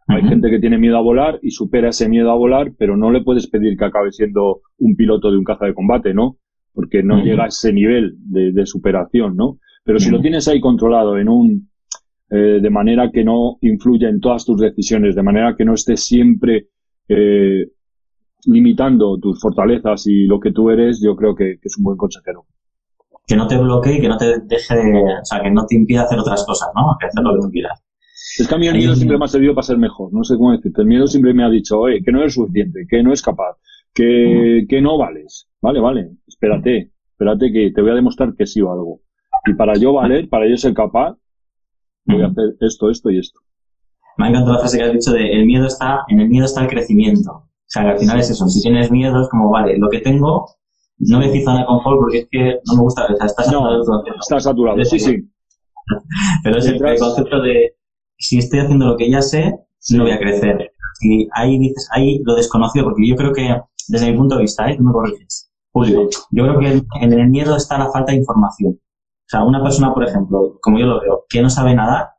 Hay 0.09 0.21
gente 0.21 0.51
que 0.51 0.59
tiene 0.59 0.77
miedo 0.77 0.95
a 0.97 1.01
volar 1.01 1.39
y 1.41 1.49
supera 1.49 1.89
ese 1.89 2.07
miedo 2.07 2.29
a 2.29 2.35
volar, 2.35 2.71
pero 2.77 2.97
no 2.97 3.09
le 3.09 3.23
puedes 3.23 3.47
pedir 3.47 3.75
que 3.75 3.85
acabe 3.85 4.11
siendo 4.11 4.61
un 4.77 4.95
piloto 4.95 5.31
de 5.31 5.39
un 5.39 5.43
caza 5.43 5.65
de 5.65 5.73
combate, 5.73 6.13
¿no? 6.13 6.37
Porque 6.71 7.01
no 7.01 7.23
llega 7.23 7.45
a 7.45 7.47
ese 7.47 7.73
nivel 7.73 8.13
de, 8.19 8.65
superación, 8.67 9.35
¿no? 9.35 9.57
Pero 9.83 9.97
si 9.97 10.11
lo 10.11 10.21
tienes 10.21 10.47
ahí 10.47 10.61
controlado 10.61 11.17
en 11.17 11.29
un, 11.29 11.69
eh, 12.29 12.59
de 12.61 12.69
manera 12.69 13.09
que 13.11 13.23
no 13.23 13.57
influya 13.61 14.07
en 14.07 14.19
todas 14.19 14.45
tus 14.45 14.61
decisiones, 14.61 15.15
de 15.15 15.23
manera 15.23 15.55
que 15.57 15.65
no 15.65 15.73
estés 15.73 16.05
siempre 16.05 16.67
eh, 17.09 17.65
limitando 18.45 19.17
tus 19.19 19.39
fortalezas 19.39 20.07
y 20.07 20.25
lo 20.25 20.39
que 20.39 20.51
tú 20.51 20.69
eres, 20.69 21.01
yo 21.01 21.15
creo 21.15 21.35
que, 21.35 21.59
es 21.61 21.77
un 21.77 21.83
buen 21.83 21.97
consejero. 21.97 22.45
Que 23.25 23.35
no 23.35 23.47
te 23.47 23.57
bloquee 23.57 23.97
y 23.97 24.01
que 24.01 24.07
no 24.07 24.17
te 24.17 24.39
deje, 24.39 24.75
o 25.21 25.25
sea, 25.25 25.41
que 25.41 25.51
no 25.51 25.65
te 25.65 25.75
impida 25.75 26.03
hacer 26.03 26.19
otras 26.19 26.45
cosas, 26.45 26.69
¿no? 26.75 26.95
Que 26.99 27.07
hacer 27.07 27.23
lo 27.23 27.33
que 27.33 27.41
tú 27.41 27.51
quieras. 27.51 27.83
Es 28.39 28.47
que 28.47 28.55
a 28.55 28.57
mí 28.57 28.67
el 28.67 28.77
miedo 28.77 28.95
siempre 28.95 29.17
me 29.17 29.25
ha 29.25 29.27
servido 29.27 29.53
para 29.53 29.65
ser 29.65 29.77
mejor, 29.77 30.13
no 30.13 30.23
sé 30.23 30.35
cómo 30.37 30.51
decirte. 30.51 30.81
El 30.81 30.87
miedo 30.87 31.07
siempre 31.07 31.33
me 31.33 31.43
ha 31.43 31.49
dicho, 31.49 31.79
oye, 31.79 32.01
que 32.03 32.11
no 32.11 32.19
eres 32.19 32.35
suficiente, 32.35 32.85
que 32.89 33.03
no 33.03 33.11
es 33.11 33.21
capaz, 33.21 33.57
que, 33.93 34.65
que 34.69 34.81
no 34.81 34.97
vales. 34.97 35.49
Vale, 35.61 35.79
vale, 35.79 36.11
espérate, 36.27 36.91
espérate 37.11 37.51
que 37.51 37.71
te 37.73 37.81
voy 37.81 37.91
a 37.91 37.95
demostrar 37.95 38.33
que 38.35 38.45
sí 38.45 38.61
o 38.61 38.71
algo. 38.71 39.01
Y 39.45 39.53
para 39.53 39.75
yo 39.75 39.93
valer, 39.93 40.29
para 40.29 40.47
yo 40.47 40.57
ser 40.57 40.73
capaz, 40.73 41.17
voy 42.05 42.21
a 42.21 42.27
hacer 42.27 42.55
esto, 42.61 42.89
esto 42.89 43.09
y 43.11 43.19
esto. 43.19 43.39
Me 44.17 44.25
ha 44.25 44.29
encantado 44.29 44.53
la 44.53 44.59
frase 44.59 44.77
que 44.77 44.83
has 44.83 44.93
dicho 44.93 45.11
de 45.11 45.31
el 45.31 45.45
miedo 45.45 45.67
está, 45.67 46.03
en 46.07 46.19
el 46.19 46.29
miedo 46.29 46.45
está 46.45 46.61
el 46.61 46.67
crecimiento. 46.67 47.47
O 47.67 47.69
sea, 47.69 47.83
que 47.83 47.89
al 47.89 47.99
final 47.99 48.19
es 48.19 48.29
eso. 48.29 48.47
Si 48.47 48.61
tienes 48.61 48.89
miedo, 48.91 49.21
es 49.21 49.29
como, 49.29 49.49
vale, 49.49 49.77
lo 49.77 49.89
que 49.89 49.99
tengo, 49.99 50.45
no 50.99 51.19
me 51.19 51.27
decís 51.27 51.43
zona 51.43 51.59
de 51.59 51.65
confort 51.65 51.99
porque 51.99 52.19
es 52.19 52.27
que 52.31 52.59
no 52.65 52.75
me 52.75 52.81
gusta. 52.81 53.05
O 53.05 53.15
sea, 53.15 53.25
está 53.25 53.43
saturado. 53.43 53.83
está 54.19 54.39
saturado, 54.39 54.83
sí, 54.85 54.99
sí. 54.99 55.29
Pero 56.43 56.57
es 56.57 56.65
el, 56.65 56.79
concepto 56.99 57.41
de, 57.41 57.75
si 58.17 58.37
estoy 58.39 58.59
haciendo 58.59 58.87
lo 58.87 58.97
que 58.97 59.09
ya 59.09 59.21
sé, 59.21 59.53
no 59.91 60.03
voy 60.03 60.11
a 60.11 60.19
crecer. 60.19 60.71
Y 61.01 61.27
ahí 61.33 61.59
dices, 61.59 61.87
ahí 61.91 62.21
lo 62.23 62.35
desconocido, 62.35 62.85
porque 62.85 63.07
yo 63.07 63.15
creo 63.15 63.33
que, 63.33 63.61
desde 63.87 64.11
mi 64.11 64.17
punto 64.17 64.35
de 64.35 64.41
vista, 64.41 64.69
¿eh? 64.69 64.75
tú 64.77 64.83
me 64.83 64.91
corriges, 64.91 65.51
Julio, 65.71 66.09
yo 66.31 66.43
creo 66.43 66.59
que 66.59 66.83
en 67.01 67.13
el 67.13 67.29
miedo 67.29 67.55
está 67.55 67.77
la 67.77 67.91
falta 67.91 68.11
de 68.11 68.17
información. 68.17 68.73
O 68.73 69.29
sea, 69.29 69.43
una 69.43 69.61
persona, 69.61 69.93
por 69.93 70.07
ejemplo, 70.07 70.57
como 70.61 70.79
yo 70.79 70.85
lo 70.85 71.01
veo, 71.01 71.25
que 71.29 71.41
no 71.41 71.49
sabe 71.49 71.75
nadar, 71.75 72.09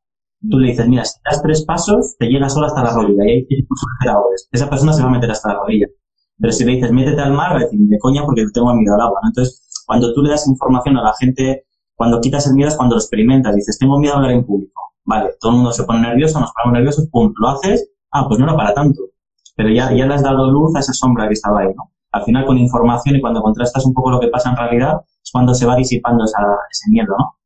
tú 0.40 0.58
le 0.58 0.70
dices, 0.70 0.88
mira, 0.88 1.04
si 1.04 1.18
das 1.24 1.42
tres 1.42 1.64
pasos, 1.64 2.16
te 2.18 2.26
llega 2.26 2.48
solo 2.48 2.66
hasta 2.66 2.82
la 2.82 2.92
rodilla 2.92 3.24
y 3.26 3.30
ahí 3.30 3.46
tienes 3.46 3.66
que 4.02 4.08
Esa 4.52 4.70
persona 4.70 4.92
se 4.92 5.02
va 5.02 5.08
a 5.08 5.12
meter 5.12 5.30
hasta 5.30 5.52
la 5.52 5.60
rodilla. 5.60 5.86
Pero 6.38 6.52
si 6.52 6.64
le 6.64 6.72
dices, 6.72 6.92
métete 6.92 7.20
al 7.20 7.32
mar, 7.32 7.56
va 7.56 7.66
de 7.70 7.98
coña 7.98 8.24
porque 8.24 8.44
tengo 8.52 8.72
miedo 8.74 8.94
al 8.94 9.00
agua. 9.00 9.20
Entonces, 9.24 9.84
cuando 9.86 10.12
tú 10.14 10.22
le 10.22 10.30
das 10.30 10.46
información 10.46 10.96
a 10.96 11.02
la 11.02 11.12
gente, 11.18 11.64
cuando 11.96 12.20
quitas 12.20 12.46
el 12.46 12.54
miedo 12.54 12.68
es 12.68 12.76
cuando 12.76 12.94
lo 12.94 13.00
experimentas. 13.00 13.54
Dices, 13.56 13.78
tengo 13.78 13.98
miedo 13.98 14.14
a 14.14 14.16
hablar 14.18 14.32
en 14.32 14.46
público. 14.46 14.80
Vale, 15.04 15.30
todo 15.40 15.52
el 15.52 15.56
mundo 15.56 15.72
se 15.72 15.84
pone 15.84 16.00
nervioso, 16.00 16.38
nos 16.38 16.52
ponemos 16.52 16.78
nerviosos, 16.78 17.08
pum, 17.10 17.32
lo 17.36 17.48
haces. 17.48 17.90
Ah, 18.12 18.26
pues 18.28 18.38
no 18.38 18.46
era 18.46 18.56
para 18.56 18.72
tanto. 18.74 19.00
Pero 19.56 19.70
ya, 19.70 19.92
ya 19.92 20.06
le 20.06 20.14
has 20.14 20.22
dado 20.22 20.50
luz 20.50 20.76
a 20.76 20.80
esa 20.80 20.92
sombra 20.92 21.26
que 21.26 21.34
estaba 21.34 21.60
ahí, 21.60 21.74
¿no? 21.74 21.90
Al 22.12 22.22
final, 22.22 22.46
con 22.46 22.56
información 22.56 23.16
y 23.16 23.20
cuando 23.20 23.42
contrastas 23.42 23.84
un 23.84 23.92
poco 23.92 24.10
lo 24.10 24.20
que 24.20 24.28
pasa 24.28 24.50
en 24.50 24.56
realidad, 24.56 25.00
es 25.22 25.30
cuando 25.32 25.52
se 25.54 25.66
va 25.66 25.74
disipando 25.76 26.24
ese 26.24 26.90
miedo, 26.90 27.14
¿no? 27.18 27.37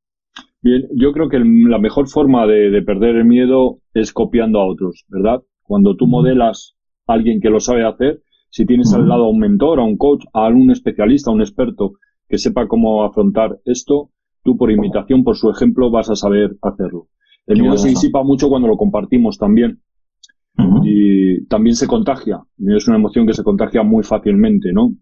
Bien, 0.62 0.86
yo 0.94 1.12
creo 1.12 1.28
que 1.28 1.40
la 1.40 1.78
mejor 1.78 2.08
forma 2.08 2.46
de, 2.46 2.82
perder 2.82 3.16
el 3.16 3.24
miedo 3.24 3.78
es 3.94 4.12
copiando 4.12 4.60
a 4.60 4.66
otros, 4.66 5.04
¿verdad? 5.08 5.42
Cuando 5.64 5.96
tú 5.96 6.06
modelas 6.06 6.76
a 7.08 7.14
alguien 7.14 7.40
que 7.40 7.50
lo 7.50 7.58
sabe 7.58 7.84
hacer, 7.84 8.22
si 8.48 8.64
tienes 8.64 8.92
al 8.94 9.08
lado 9.08 9.24
a 9.24 9.30
un 9.30 9.40
mentor, 9.40 9.80
a 9.80 9.84
un 9.84 9.96
coach, 9.96 10.24
a 10.32 10.46
algún 10.46 10.70
especialista, 10.70 11.30
a 11.30 11.34
un 11.34 11.40
experto 11.40 11.94
que 12.28 12.38
sepa 12.38 12.68
cómo 12.68 13.02
afrontar 13.02 13.58
esto, 13.64 14.10
tú 14.44 14.56
por 14.56 14.70
imitación, 14.70 15.24
por 15.24 15.36
su 15.36 15.50
ejemplo, 15.50 15.90
vas 15.90 16.10
a 16.10 16.16
saber 16.16 16.56
hacerlo. 16.62 17.08
El 17.46 17.60
miedo 17.60 17.76
se 17.76 17.88
disipa 17.88 18.22
mucho 18.22 18.48
cuando 18.48 18.68
lo 18.68 18.76
compartimos 18.76 19.38
también. 19.38 19.80
Y 20.84 21.44
también 21.46 21.74
se 21.74 21.88
contagia. 21.88 22.40
Es 22.58 22.86
una 22.86 22.98
emoción 22.98 23.26
que 23.26 23.34
se 23.34 23.42
contagia 23.42 23.82
muy 23.82 24.04
fácilmente, 24.04 24.72
¿no? 24.72 24.94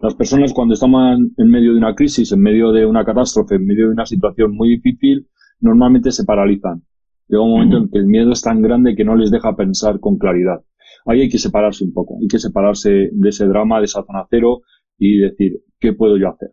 Las 0.00 0.14
personas 0.14 0.52
cuando 0.52 0.74
están 0.74 0.92
en 1.36 1.50
medio 1.50 1.72
de 1.72 1.78
una 1.78 1.94
crisis, 1.94 2.32
en 2.32 2.40
medio 2.40 2.72
de 2.72 2.86
una 2.86 3.04
catástrofe, 3.04 3.56
en 3.56 3.66
medio 3.66 3.86
de 3.86 3.92
una 3.92 4.06
situación 4.06 4.54
muy 4.54 4.68
difícil, 4.70 5.28
normalmente 5.60 6.10
se 6.10 6.24
paralizan. 6.24 6.82
Llega 7.28 7.42
un 7.42 7.50
momento 7.50 7.76
en 7.76 7.88
que 7.90 7.98
el 7.98 8.06
miedo 8.06 8.32
es 8.32 8.42
tan 8.42 8.62
grande 8.62 8.94
que 8.94 9.04
no 9.04 9.16
les 9.16 9.30
deja 9.30 9.56
pensar 9.56 10.00
con 10.00 10.18
claridad. 10.18 10.60
Ahí 11.06 11.22
hay 11.22 11.28
que 11.28 11.38
separarse 11.38 11.84
un 11.84 11.92
poco, 11.92 12.18
hay 12.20 12.28
que 12.28 12.38
separarse 12.38 13.10
de 13.12 13.28
ese 13.28 13.46
drama, 13.46 13.78
de 13.78 13.84
esa 13.84 14.04
zona 14.04 14.26
cero 14.30 14.62
y 14.98 15.18
decir, 15.18 15.60
¿qué 15.78 15.92
puedo 15.92 16.16
yo 16.16 16.28
hacer? 16.28 16.50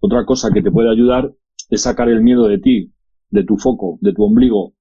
Otra 0.00 0.24
cosa 0.24 0.50
que 0.52 0.62
te 0.62 0.70
puede 0.70 0.90
ayudar 0.90 1.32
es 1.70 1.82
sacar 1.82 2.08
el 2.08 2.22
miedo 2.22 2.46
de 2.46 2.58
ti, 2.58 2.92
de 3.30 3.44
tu 3.44 3.56
foco, 3.56 3.98
de 4.00 4.12
tu 4.12 4.24
ombligo 4.24 4.74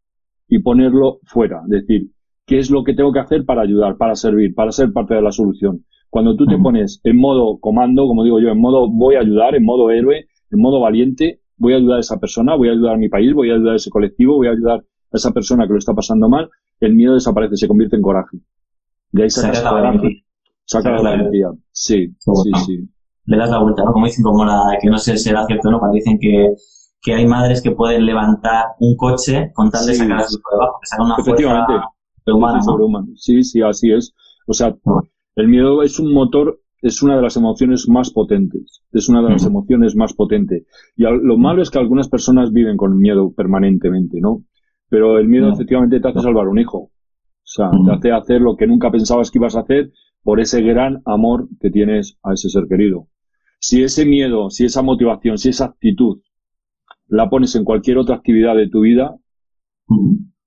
y 0.48 0.60
ponerlo 0.60 1.20
fuera. 1.24 1.62
Decir, 1.68 2.12
¿qué 2.46 2.60
es 2.60 2.70
lo 2.70 2.84
que 2.84 2.94
tengo 2.94 3.12
que 3.12 3.20
hacer 3.20 3.46
para 3.46 3.62
ayudar, 3.62 3.98
para 3.98 4.16
servir, 4.16 4.54
para 4.54 4.72
ser 4.72 4.92
parte 4.94 5.16
de 5.16 5.22
la 5.22 5.32
solución? 5.32 5.86
Cuando 6.16 6.34
tú 6.38 6.46
te 6.46 6.58
pones 6.58 7.02
en 7.04 7.18
modo 7.18 7.58
comando, 7.60 8.08
como 8.08 8.24
digo 8.24 8.40
yo, 8.40 8.48
en 8.48 8.58
modo 8.58 8.90
voy 8.90 9.16
a 9.16 9.20
ayudar, 9.20 9.54
en 9.54 9.66
modo 9.66 9.90
héroe, 9.92 10.28
en 10.50 10.60
modo 10.62 10.80
valiente, 10.80 11.42
voy 11.58 11.74
a 11.74 11.76
ayudar 11.76 11.98
a 11.98 12.00
esa 12.00 12.18
persona, 12.18 12.56
voy 12.56 12.70
a 12.70 12.72
ayudar 12.72 12.94
a 12.94 12.98
mi 12.98 13.10
país, 13.10 13.34
voy 13.34 13.50
a 13.52 13.56
ayudar 13.56 13.74
a 13.74 13.76
ese 13.76 13.90
colectivo, 13.90 14.36
voy 14.38 14.48
a 14.48 14.52
ayudar 14.52 14.80
a 14.80 15.18
esa 15.18 15.32
persona 15.32 15.68
que 15.68 15.74
lo 15.74 15.78
está 15.78 15.94
pasando 15.94 16.30
mal, 16.30 16.50
el 16.80 16.94
miedo 16.96 17.16
desaparece, 17.16 17.58
se 17.58 17.68
convierte 17.68 17.98
en 17.98 18.02
coraje. 18.02 18.38
De 19.12 19.24
ahí 19.24 19.30
sacas 19.30 19.58
Saca 19.58 19.64
la 19.66 19.70
coraje. 19.72 19.98
valentía. 19.98 20.24
Saca 20.64 20.92
la 20.92 21.02
valentía. 21.02 21.48
Sí, 21.72 22.08
sí, 22.18 22.52
sí. 22.66 22.90
Le 23.26 23.36
das 23.38 23.50
la 23.50 23.60
vuelta, 23.60 23.84
¿no? 23.84 23.92
Como 23.92 24.06
dicen, 24.06 24.24
como 24.24 24.46
la, 24.46 24.62
que 24.82 24.90
no 24.90 24.98
sé 24.98 25.18
si 25.18 25.24
será 25.26 25.46
cierto 25.48 25.68
o 25.68 25.72
no, 25.72 25.80
cuando 25.80 25.96
dicen 25.96 26.18
que, 26.18 26.54
que 27.02 27.14
hay 27.14 27.26
madres 27.28 27.62
que 27.62 27.72
pueden 27.72 28.06
levantar 28.06 28.68
un 28.80 28.96
coche 28.96 29.52
con 29.54 29.70
tal 29.70 29.86
de 29.86 29.96
Sí. 29.96 30.00
sacar 30.00 30.20
a 30.20 30.24
su 30.30 30.38
hijo 30.40 30.50
debajo, 30.50 30.78
que 30.82 30.88
saca 30.88 31.04
una 31.04 31.16
Efectivamente. 31.20 31.74
fuerza 32.24 32.38
humana, 32.38 33.06
Sí, 33.16 33.36
¿no? 33.36 33.44
sí, 33.44 33.62
así 33.64 33.92
es. 33.92 34.14
O 34.48 34.54
sea, 34.54 34.74
el 35.36 35.48
miedo 35.48 35.84
es 35.84 36.00
un 36.00 36.14
motor, 36.14 36.62
es 36.82 37.02
una 37.04 37.16
de 37.16 37.22
las 37.22 37.38
emociones 37.38 37.88
más 37.90 38.12
potentes. 38.12 38.82
Es 38.92 39.10
una 39.10 39.22
de 39.24 39.30
las 39.32 39.46
emociones 39.46 39.96
más 39.96 40.14
potentes. 40.14 40.66
Y 40.96 41.06
al- 41.06 41.22
lo 41.24 41.38
malo 41.38 41.62
es 41.62 41.70
que 41.72 41.80
algunas 41.80 42.10
personas 42.10 42.52
viven 42.52 42.78
con 42.78 42.98
miedo 42.98 43.34
permanentemente, 43.34 44.20
¿no? 44.22 44.44
Pero 44.90 45.18
el 45.20 45.28
miedo 45.28 45.50
efectivamente 45.50 46.00
te 46.00 46.08
hace 46.08 46.22
salvar 46.22 46.48
un 46.48 46.60
hijo. 46.60 46.78
O 46.80 46.92
sea, 47.44 47.80
te 47.84 47.92
hace 47.92 48.12
hacer 48.12 48.42
lo 48.42 48.56
que 48.56 48.68
nunca 48.68 48.92
pensabas 48.92 49.32
que 49.32 49.38
ibas 49.40 49.56
a 49.56 49.62
hacer 49.62 49.92
por 50.24 50.40
ese 50.40 50.62
gran 50.62 51.02
amor 51.06 51.48
que 51.60 51.70
tienes 51.70 52.18
a 52.24 52.34
ese 52.34 52.50
ser 52.50 52.66
querido. 52.68 53.08
Si 53.60 53.84
ese 53.84 54.06
miedo, 54.06 54.50
si 54.50 54.66
esa 54.66 54.82
motivación, 54.82 55.38
si 55.38 55.50
esa 55.50 55.66
actitud 55.66 56.22
la 57.08 57.30
pones 57.30 57.56
en 57.56 57.64
cualquier 57.66 57.98
otra 57.98 58.16
actividad 58.16 58.56
de 58.56 58.70
tu 58.70 58.82
vida, 58.82 59.16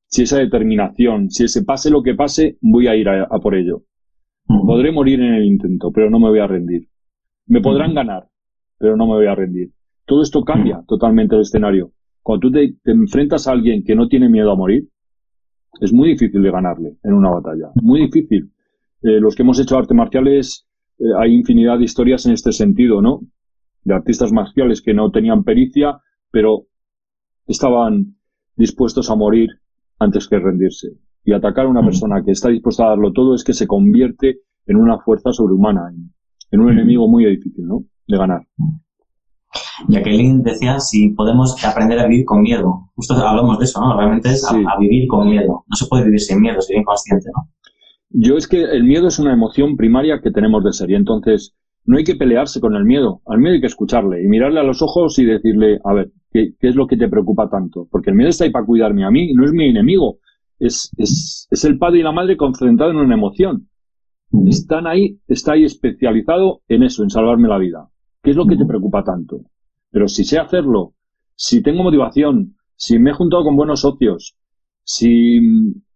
si 0.07 0.23
esa 0.23 0.38
determinación, 0.38 1.30
si 1.30 1.45
ese 1.45 1.64
pase 1.64 1.90
lo 1.90 2.02
que 2.02 2.14
pase, 2.14 2.59
voy 2.61 2.88
a 2.88 2.97
ir 2.97 3.09
a, 3.09 3.25
a 3.25 3.38
por 3.40 3.54
ello. 3.54 3.83
Podré 4.49 4.93
morir 4.93 5.21
en 5.21 5.35
el 5.35 5.45
intento, 5.45 5.93
pero 5.93 6.11
no 6.11 6.19
me 6.19 6.28
voy 6.28 6.40
a 6.40 6.47
rendir. 6.47 6.88
Me 7.47 7.61
podrán 7.61 7.95
ganar, 7.95 8.28
pero 8.78 8.97
no 8.97 9.07
me 9.07 9.14
voy 9.14 9.26
a 9.26 9.35
rendir. 9.35 9.71
Todo 10.07 10.23
esto 10.23 10.43
cambia 10.43 10.83
totalmente 10.88 11.35
el 11.35 11.43
escenario. 11.43 11.93
Cuando 12.23 12.49
tú 12.49 12.52
te, 12.52 12.75
te 12.83 12.93
enfrentas 12.93 13.47
a 13.47 13.52
alguien 13.52 13.85
que 13.85 13.95
no 13.95 14.09
tiene 14.09 14.28
miedo 14.28 14.50
a 14.50 14.57
morir, 14.57 14.88
es 15.81 15.93
muy 15.93 16.09
difícil 16.09 16.43
de 16.43 16.50
ganarle 16.50 16.97
en 17.02 17.12
una 17.12 17.31
batalla. 17.31 17.71
Muy 17.75 18.00
difícil. 18.00 18.50
Eh, 19.02 19.21
los 19.21 19.35
que 19.35 19.43
hemos 19.43 19.61
hecho 19.61 19.76
artes 19.76 19.97
marciales, 19.97 20.67
eh, 20.99 21.05
hay 21.19 21.35
infinidad 21.35 21.78
de 21.78 21.85
historias 21.85 22.26
en 22.26 22.33
este 22.33 22.52
sentido, 22.52 23.00
¿no? 23.00 23.21
De 23.85 23.95
artistas 23.95 24.33
marciales 24.33 24.83
que 24.83 24.95
no 24.95 25.11
tenían 25.11 25.45
pericia, 25.45 26.00
pero 26.31 26.67
estaban 27.47 28.17
dispuestos 28.57 29.11
a 29.11 29.14
morir 29.14 29.50
antes 29.99 30.28
que 30.28 30.38
rendirse. 30.38 30.88
Y 31.25 31.32
atacar 31.32 31.66
a 31.66 31.68
una 31.68 31.82
Mm. 31.82 31.87
persona 31.87 32.22
que 32.25 32.30
está 32.32 32.48
dispuesta 32.48 32.84
a 32.87 32.90
darlo 32.90 33.12
todo 33.12 33.34
es 33.34 33.44
que 33.44 33.52
se 33.52 33.66
convierte 33.66 34.38
en 34.66 34.76
una 34.76 34.98
fuerza 34.98 35.32
sobrehumana, 35.32 35.90
en, 35.92 36.10
en 36.50 36.60
un 36.60 36.66
Mm. 36.66 36.78
enemigo 36.78 37.08
muy 37.08 37.25
difícil, 37.26 37.66
¿no? 37.66 37.84
De 38.06 38.16
ganar. 38.16 38.42
Jacqueline 39.88 40.42
decía 40.42 40.78
si 40.80 41.10
podemos 41.10 41.62
aprender 41.64 41.98
a 42.00 42.06
vivir 42.06 42.25
con 42.25 42.42
miedo. 42.42 42.90
Justo 42.94 43.14
hablamos 43.14 43.58
de 43.58 43.64
eso, 43.64 43.80
¿no? 43.80 43.96
Realmente 43.96 44.28
es 44.30 44.44
a- 44.44 44.54
Sí. 44.54 44.62
a, 44.66 44.78
vivir 44.78 45.06
con 45.08 45.28
miedo. 45.28 45.64
No 45.66 45.76
se 45.76 45.87
puede 45.87 46.04
vivir 46.04 46.20
sin 46.20 46.40
miedo, 46.40 46.60
sería 46.60 46.80
inconsciente, 46.80 47.28
¿no? 47.34 47.48
Yo 48.10 48.37
es 48.37 48.48
que 48.48 48.62
el 48.62 48.84
miedo 48.84 49.08
es 49.08 49.18
una 49.18 49.32
emoción 49.32 49.76
primaria 49.76 50.20
que 50.22 50.30
tenemos 50.30 50.64
de 50.64 50.72
ser 50.72 50.90
y 50.90 50.94
entonces 50.94 51.54
no 51.84 51.96
hay 51.98 52.04
que 52.04 52.16
pelearse 52.16 52.60
con 52.60 52.75
el 52.75 52.84
miedo. 52.84 53.20
Al 53.26 53.38
miedo 53.38 53.54
hay 53.54 53.60
que 53.60 53.66
escucharle 53.66 54.22
y 54.22 54.28
mirarle 54.28 54.60
a 54.60 54.64
los 54.64 54.82
ojos 54.82 55.18
y 55.18 55.25
decirle, 55.25 55.78
a 55.84 55.92
ver, 55.94 56.10
¿qué, 56.32 56.52
qué 56.58 56.68
es 56.68 56.75
lo 56.75 56.87
que 56.87 56.96
te 56.96 57.08
preocupa 57.08 57.48
tanto? 57.48 57.87
Porque 57.90 58.10
el 58.10 58.16
miedo 58.16 58.30
está 58.30 58.44
ahí 58.44 58.50
para 58.50 58.66
cuidarme 58.66 59.04
a 59.04 59.10
mí, 59.10 59.32
no 59.34 59.44
es 59.44 59.52
mi 59.52 59.68
enemigo. 59.68 60.18
Es, 60.59 60.91
es, 60.97 61.47
es 61.50 61.65
el 61.65 61.79
padre 61.79 62.00
y 62.00 62.03
la 62.03 62.12
madre 62.12 62.37
concentrados 62.37 62.95
en 62.95 63.00
una 63.00 63.15
emoción. 63.15 63.69
Están 64.47 64.87
ahí, 64.87 65.19
está 65.27 65.53
ahí 65.53 65.65
especializado 65.65 66.62
en 66.69 66.83
eso, 66.83 67.03
en 67.03 67.11
salvarme 67.11 67.49
la 67.49 67.59
vida. 67.59 67.88
¿Qué 68.23 68.31
es 68.31 68.37
lo 68.37 68.47
que 68.47 68.57
te 68.57 68.67
preocupa 68.67 69.03
tanto? 69.03 69.41
Pero 69.91 70.09
si 70.09 70.25
sé 70.25 70.38
hacerlo, 70.38 70.95
si 71.35 71.62
tengo 71.62 71.83
motivación, 71.83 72.57
si 72.77 72.99
me 72.99 73.11
he 73.11 73.15
juntado 73.15 73.45
con 73.45 73.57
buenos 73.57 73.81
socios, 73.81 74.37
si, 74.85 75.41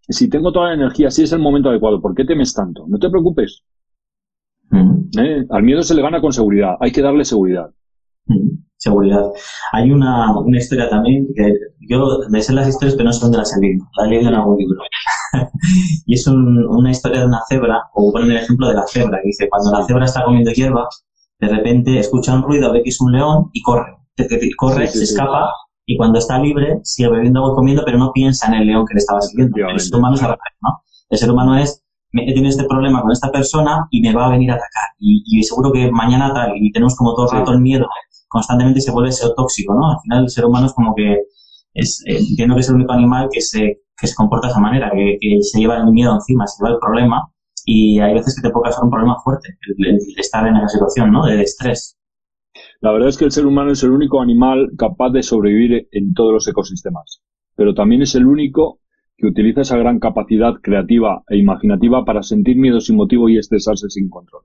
si 0.09 0.29
tengo 0.31 0.53
toda 0.53 0.69
la 0.69 0.75
energía, 0.75 1.11
si 1.11 1.23
es 1.23 1.33
el 1.33 1.41
momento 1.41 1.69
adecuado, 1.69 2.01
¿por 2.01 2.15
qué 2.15 2.25
temes 2.25 2.55
tanto? 2.55 2.87
No 2.89 2.99
te 2.99 3.11
preocupes. 3.11 3.65
¿eh? 5.19 5.45
Al 5.51 5.63
miedo 5.63 5.83
se 5.83 5.95
le 5.95 6.03
gana 6.03 6.21
con 6.21 6.33
seguridad, 6.33 6.77
hay 6.81 6.91
que 6.91 7.03
darle 7.03 7.25
seguridad. 7.25 7.71
Seguridad. 8.83 9.23
Hay 9.73 9.93
una, 9.93 10.37
una 10.37 10.59
historia 10.59 10.89
también 10.89 11.29
que 11.37 11.55
yo 11.89 12.19
me 12.31 12.43
sé 12.43 12.53
las 12.53 12.67
historias, 12.69 12.97
pero 12.97 13.07
no 13.07 13.13
sé 13.13 13.21
dónde 13.21 13.39
las 13.39 13.57
he 13.57 13.61
leído. 13.61 13.85
La 13.97 14.07
he 14.07 14.11
leído 14.11 14.29
en 14.29 14.35
algún 14.35 14.57
libro. 14.59 14.81
y 16.07 16.15
es 16.15 16.27
un- 16.27 16.67
una 16.67 16.91
historia 16.91 17.21
de 17.21 17.27
una 17.27 17.41
cebra, 17.49 17.81
o 17.95 18.13
ponen 18.13 18.31
el 18.33 18.39
ejemplo 18.39 18.69
de 18.69 18.75
la 18.75 18.87
cebra, 18.87 19.19
que 19.23 19.29
dice, 19.29 19.49
cuando 19.49 19.71
la 19.79 19.85
cebra 19.87 20.05
está 20.05 20.25
comiendo 20.25 20.51
hierba, 20.51 20.89
de 21.41 21.49
repente 21.49 21.99
escucha 21.99 22.35
un 22.35 22.43
ruido, 22.43 22.73
ve 22.73 22.83
que 22.83 22.91
es 22.91 23.01
un 23.01 23.13
león 23.13 23.51
y 23.53 23.63
corre. 23.63 23.97
Corre, 24.57 24.87
Sí, 24.89 24.93
sí, 24.93 24.99
se 25.01 25.07
sí. 25.07 25.13
escapa 25.15 25.51
y 25.87 25.97
cuando 25.97 26.19
está 26.19 26.39
libre 26.39 26.79
sigue 26.83 27.09
bebiendo 27.09 27.41
y 27.53 27.55
comiendo, 27.55 27.83
pero 27.85 27.99
no 27.99 28.13
piensa 28.13 28.47
en 28.49 28.55
el 28.55 28.67
león 28.67 28.85
que 28.87 28.95
le 28.95 28.99
estaba 28.99 29.21
siguiendo. 29.21 29.57
El 29.69 29.81
ser 29.81 29.97
humano 29.99 30.15
es 30.17 30.23
al 30.23 30.29
revés, 30.31 30.55
¿no? 30.61 30.69
El 31.11 31.19
ser 31.19 31.31
humano 31.31 31.57
es, 31.57 31.83
me- 32.13 32.25
he 32.29 32.35
tenido 32.35 32.51
este 32.51 32.65
problema 32.65 33.01
con 33.03 33.11
esta 33.13 33.31
persona 33.33 33.87
y 33.91 34.01
me 34.03 34.13
va 34.15 34.27
a 34.27 34.31
venir 34.31 34.51
a 34.51 34.55
atacar. 34.55 34.89
Y, 34.99 35.23
y 35.27 35.43
seguro 35.43 35.73
que 35.73 35.91
mañana 35.91 36.33
tal, 36.35 36.53
y 36.57 36.71
tenemos 36.73 36.95
como 36.97 37.15
todo 37.15 37.31
el 37.33 37.39
rato 37.39 37.53
el 37.53 37.61
miedo, 37.61 37.87
constantemente 38.33 38.81
se 38.81 38.91
vuelve 38.91 39.13
ser 39.13 39.31
tóxico, 39.37 39.75
¿no? 39.75 39.91
Al 39.91 40.01
final 40.03 40.25
el 40.25 40.31
ser 40.31 40.45
humano 40.47 40.67
es 40.67 40.73
como 40.73 40.95
que 40.95 41.19
es, 41.75 42.03
eh, 42.07 42.19
entiendo 42.19 42.55
que 42.55 42.63
es 42.63 42.69
el 42.69 42.77
único 42.77 42.93
animal 42.93 43.29
que 43.31 43.41
se, 43.41 43.83
que 43.97 44.07
se 44.07 44.15
comporta 44.15 44.49
de 44.49 44.53
esa 44.53 44.61
manera, 44.61 44.91
que, 44.93 45.19
que 45.21 45.39
se 45.43 45.61
lleva 45.61 45.77
el 45.77 45.87
miedo 45.93 46.15
encima, 46.15 46.47
se 46.47 46.63
lleva 46.63 46.75
el 46.75 46.81
problema 46.81 47.29
y 47.65 48.01
hay 48.01 48.15
veces 48.15 48.35
que 48.35 48.49
te 48.49 48.53
puede 48.53 48.65
causar 48.65 48.85
un 48.85 48.91
problema 48.91 49.17
fuerte 49.23 49.57
el, 49.79 49.87
el 49.87 49.99
estar 50.19 50.47
en 50.47 50.57
esa 50.57 50.69
situación, 50.69 51.13
¿no? 51.13 51.27
De 51.27 51.43
estrés. 51.43 51.99
La 52.81 52.91
verdad 52.91 53.09
es 53.09 53.17
que 53.17 53.25
el 53.25 53.33
ser 53.33 53.47
humano 53.47 53.71
es 53.71 53.83
el 53.83 53.91
único 53.91 54.21
animal 54.21 54.73
capaz 54.77 55.11
de 55.11 55.23
sobrevivir 55.23 55.89
en 55.93 56.15
todos 56.15 56.33
los 56.33 56.49
ecosistemas, 56.49 57.23
pero 57.55 57.75
también 57.75 58.03
es 58.03 58.15
el 58.15 58.27
único 58.27 58.81
que 59.17 59.29
utiliza 59.29 59.61
esa 59.61 59.77
gran 59.77 60.01
capacidad 60.01 60.55
creativa 60.61 61.23
e 61.29 61.39
imaginativa 61.39 62.05
para 62.05 62.23
sentir 62.23 62.57
miedo 62.57 62.81
sin 62.81 62.97
motivo 62.97 63.29
y 63.29 63.39
estresarse 63.39 63.89
sin 63.89 64.11
control. 64.11 64.43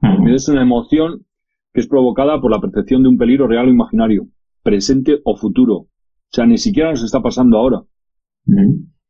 El 0.00 0.20
miedo 0.20 0.36
es 0.36 0.48
una 0.48 0.62
emoción 0.62 1.26
que 1.74 1.80
es 1.80 1.88
provocada 1.88 2.40
por 2.40 2.52
la 2.52 2.60
percepción 2.60 3.02
de 3.02 3.08
un 3.08 3.18
peligro 3.18 3.48
real 3.48 3.66
o 3.66 3.70
imaginario, 3.70 4.28
presente 4.62 5.18
o 5.24 5.36
futuro. 5.36 5.74
O 5.74 5.88
sea, 6.30 6.46
ni 6.46 6.56
siquiera 6.56 6.90
nos 6.90 7.02
está 7.02 7.20
pasando 7.20 7.58
ahora. 7.58 7.82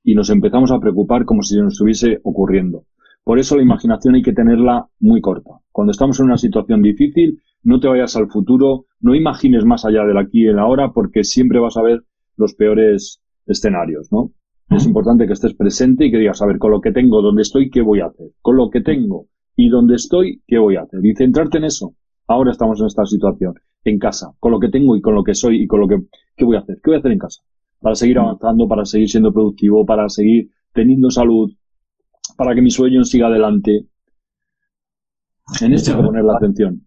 Y 0.03 0.15
nos 0.15 0.31
empezamos 0.31 0.73
a 0.73 0.81
preocupar 0.81 1.27
como 1.27 1.43
si 1.43 1.59
nos 1.59 1.75
estuviese 1.75 2.21
ocurriendo. 2.25 2.87
Por 3.23 3.39
eso 3.39 3.57
la 3.57 3.63
imaginación 3.63 4.15
hay 4.15 4.23
que 4.23 4.33
tenerla 4.33 4.87
muy 4.99 5.21
corta. 5.21 5.51
Cuando 5.73 5.91
estamos 5.91 6.19
en 6.21 6.27
una 6.27 6.39
situación 6.39 6.83
difícil, 6.83 7.39
no 7.63 7.81
te 7.81 7.89
vayas 7.89 8.17
al 8.17 8.29
futuro, 8.29 8.87
no 9.01 9.15
imagines 9.15 9.65
más 9.65 9.85
allá 9.85 10.05
del 10.05 10.19
aquí 10.19 10.45
y 10.45 10.47
el 10.47 10.59
ahora, 10.59 10.93
porque 10.93 11.23
siempre 11.23 11.59
vas 11.59 11.77
a 11.77 11.83
ver 11.83 12.03
los 12.37 12.55
peores 12.55 13.23
escenarios, 13.47 14.09
¿no? 14.11 14.33
Es 14.71 14.87
importante 14.87 15.27
que 15.27 15.35
estés 15.35 15.55
presente 15.55 16.07
y 16.07 16.11
que 16.11 16.19
digas, 16.19 16.41
a 16.41 16.47
ver, 16.47 16.59
con 16.59 16.71
lo 16.71 16.81
que 16.81 16.93
tengo, 16.93 17.21
dónde 17.21 17.43
estoy, 17.43 17.71
¿qué 17.71 17.83
voy 17.83 18.01
a 18.01 18.07
hacer? 18.07 18.29
Con 18.41 18.57
lo 18.57 18.71
que 18.71 18.81
tengo 18.81 19.27
y 19.55 19.69
dónde 19.69 19.97
estoy, 19.97 20.43
¿qué 20.47 20.59
voy 20.59 20.77
a 20.77 20.83
hacer? 20.83 21.05
Y 21.05 21.15
centrarte 21.15 21.59
en 21.59 21.65
eso. 21.65 21.95
Ahora 22.27 22.53
estamos 22.53 22.81
en 22.81 22.87
esta 22.87 23.05
situación, 23.05 23.55
en 23.85 23.99
casa, 23.99 24.33
con 24.41 24.53
lo 24.53 24.59
que 24.61 24.69
tengo 24.71 24.97
y 24.97 25.01
con 25.03 25.15
lo 25.15 25.23
que 25.23 25.35
soy 25.35 25.63
y 25.63 25.67
con 25.67 25.81
lo 25.81 25.89
que, 25.89 25.97
¿qué 26.37 26.45
voy 26.45 26.57
a 26.57 26.61
hacer? 26.61 26.77
¿Qué 26.83 26.91
voy 26.91 26.97
a 26.97 26.99
hacer 27.01 27.13
en 27.13 27.19
casa? 27.19 27.43
Para 27.81 27.95
seguir 27.95 28.19
avanzando, 28.19 28.67
para 28.67 28.85
seguir 28.85 29.09
siendo 29.11 29.33
productivo, 29.33 29.85
para 29.85 30.09
seguir 30.09 30.49
teniendo 30.73 31.11
salud, 31.11 31.51
para 32.37 32.55
que 32.55 32.63
mi 32.63 32.71
sueño 32.71 33.05
siga 33.05 33.27
adelante. 33.27 33.87
En 35.61 35.73
esto 35.75 35.91
hay 35.93 35.97
que 35.99 36.03
poner 36.05 36.25
la 36.25 36.35
atención. 36.37 36.87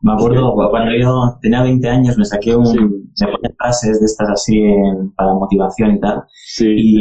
Me 0.00 0.12
acuerdo 0.14 0.54
cuando 0.70 0.90
yo 0.98 1.38
tenía 1.40 1.62
20 1.62 1.88
años 1.88 2.18
me 2.18 2.24
saqué 2.24 2.56
un, 2.56 2.66
Sí. 2.66 2.78
me 2.78 3.32
ponía 3.32 3.54
frases 3.56 4.00
de 4.00 4.06
estas 4.06 4.30
así 4.30 4.58
en- 4.58 5.12
para 5.12 5.34
motivación 5.34 5.96
y 5.96 6.00
tal. 6.00 6.22
Sí, 6.32 6.66
Y, 6.76 7.00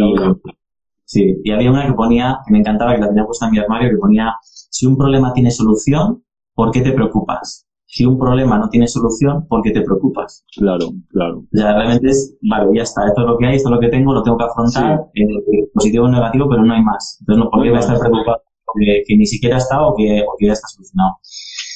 sí, 1.05 1.35
y 1.43 1.51
había 1.51 1.71
una 1.71 1.87
que 1.87 1.93
ponía, 1.93 2.37
que 2.45 2.51
me 2.51 2.59
encantaba, 2.59 2.93
que 2.93 3.01
la 3.01 3.07
tenía 3.07 3.25
puesta 3.25 3.45
en 3.47 3.53
mi 3.53 3.57
armario, 3.59 3.89
que 3.89 3.97
ponía, 3.97 4.33
si 4.43 4.85
un 4.85 4.97
problema 4.97 5.33
tiene 5.33 5.49
solución, 5.49 6.23
¿por 6.61 6.71
qué 6.71 6.81
te 6.81 6.91
preocupas? 6.93 7.65
Si 7.85 8.05
un 8.05 8.17
problema 8.17 8.57
no 8.57 8.69
tiene 8.69 8.87
solución, 8.87 9.47
¿por 9.47 9.61
qué 9.63 9.71
te 9.71 9.81
preocupas? 9.81 10.45
claro, 10.57 10.85
claro. 11.09 11.39
O 11.39 11.57
sea, 11.57 11.73
realmente 11.73 12.07
es, 12.09 12.37
vale, 12.49 12.69
ya 12.77 12.83
está, 12.83 13.07
esto 13.07 13.21
es 13.21 13.27
lo 13.27 13.37
que 13.37 13.45
hay, 13.47 13.55
esto 13.55 13.69
es 13.69 13.73
lo 13.75 13.79
que 13.81 13.89
tengo, 13.89 14.13
lo 14.13 14.23
tengo 14.23 14.37
que 14.37 14.45
afrontar, 14.45 15.01
eh, 15.15 15.25
positivo 15.73 16.05
o 16.05 16.09
negativo, 16.09 16.47
pero 16.49 16.63
no 16.63 16.73
hay 16.73 16.83
más. 16.83 17.17
Entonces, 17.21 17.43
no, 17.43 17.49
¿por 17.51 17.63
qué 17.63 17.69
voy 17.69 17.77
a 17.77 17.81
estar 17.81 17.99
preocupado? 17.99 18.41
Que, 18.79 19.03
que 19.05 19.17
ni 19.17 19.25
siquiera 19.25 19.57
está 19.57 19.85
o 19.85 19.95
que, 19.95 20.23
o 20.25 20.35
que 20.37 20.45
ya 20.47 20.53
está 20.53 20.67
solucionado. 20.69 21.17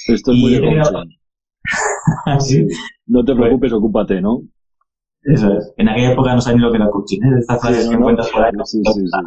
Esto 0.08 0.32
es 0.32 0.38
Y 0.38 0.42
muy 0.42 0.60
coaching. 0.62 1.10
Sí, 2.40 2.68
No 3.08 3.24
te 3.26 3.36
preocupes, 3.36 3.74
ocúpate, 3.74 4.22
¿no? 4.22 4.42
eso 5.24 5.54
es. 5.58 5.74
En 5.78 5.90
aquella 5.90 6.12
época 6.14 6.36
no 6.36 6.42
sabía 6.42 6.58
ni 6.58 6.64
lo 6.64 6.72
que 6.72 6.78
era 6.78 6.90
coaching, 6.90 7.20
¿eh? 7.24 7.40
Estas 7.40 7.60
frases 7.60 7.84
Sí, 7.84 7.90
que 7.90 7.96
no, 7.96 8.00
no. 8.00 8.10
encuentras 8.12 8.30
por 8.30 8.44
ahí. 8.46 8.52
Sí, 8.66 8.82
sí, 8.94 9.06
sí. 9.08 9.18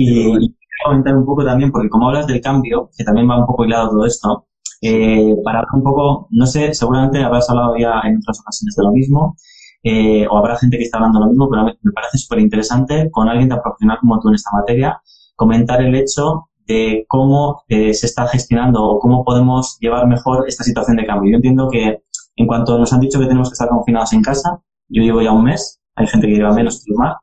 Y, 0.00 0.44
y 0.44 0.57
comentar 0.84 1.16
un 1.16 1.24
poco 1.24 1.44
también, 1.44 1.70
porque 1.70 1.88
como 1.88 2.08
hablas 2.08 2.26
del 2.26 2.40
cambio, 2.40 2.90
que 2.96 3.04
también 3.04 3.28
va 3.28 3.38
un 3.38 3.46
poco 3.46 3.64
hilado 3.64 3.90
todo 3.90 4.04
esto, 4.06 4.46
eh, 4.80 5.34
para 5.44 5.60
hablar 5.60 5.74
un 5.74 5.82
poco, 5.82 6.28
no 6.30 6.46
sé, 6.46 6.72
seguramente 6.74 7.22
habrás 7.22 7.50
hablado 7.50 7.76
ya 7.76 8.00
en 8.04 8.18
otras 8.18 8.40
ocasiones 8.40 8.74
de 8.76 8.84
lo 8.84 8.92
mismo, 8.92 9.36
eh, 9.82 10.26
o 10.30 10.36
habrá 10.38 10.56
gente 10.56 10.76
que 10.76 10.84
está 10.84 10.98
hablando 10.98 11.20
lo 11.20 11.26
mismo, 11.28 11.48
pero 11.50 11.64
me 11.64 11.92
parece 11.92 12.18
súper 12.18 12.40
interesante 12.40 13.08
con 13.10 13.28
alguien 13.28 13.48
tan 13.48 13.60
profesional 13.62 13.98
como 14.00 14.20
tú 14.20 14.28
en 14.28 14.34
esta 14.34 14.50
materia, 14.52 15.00
comentar 15.36 15.80
el 15.82 15.94
hecho 15.94 16.48
de 16.66 17.04
cómo 17.08 17.62
eh, 17.68 17.94
se 17.94 18.06
está 18.06 18.26
gestionando 18.28 18.84
o 18.84 18.98
cómo 18.98 19.24
podemos 19.24 19.78
llevar 19.80 20.06
mejor 20.06 20.44
esta 20.46 20.64
situación 20.64 20.96
de 20.96 21.06
cambio. 21.06 21.32
Yo 21.32 21.36
entiendo 21.36 21.68
que 21.70 22.02
en 22.36 22.46
cuanto 22.46 22.78
nos 22.78 22.92
han 22.92 23.00
dicho 23.00 23.18
que 23.18 23.26
tenemos 23.26 23.48
que 23.48 23.54
estar 23.54 23.68
confinados 23.68 24.12
en 24.12 24.22
casa, 24.22 24.60
yo 24.88 25.02
llevo 25.02 25.22
ya 25.22 25.32
un 25.32 25.44
mes, 25.44 25.80
hay 25.96 26.06
gente 26.06 26.26
que 26.26 26.34
lleva 26.34 26.52
menos, 26.52 26.82
otros 26.82 26.98
más, 26.98 27.16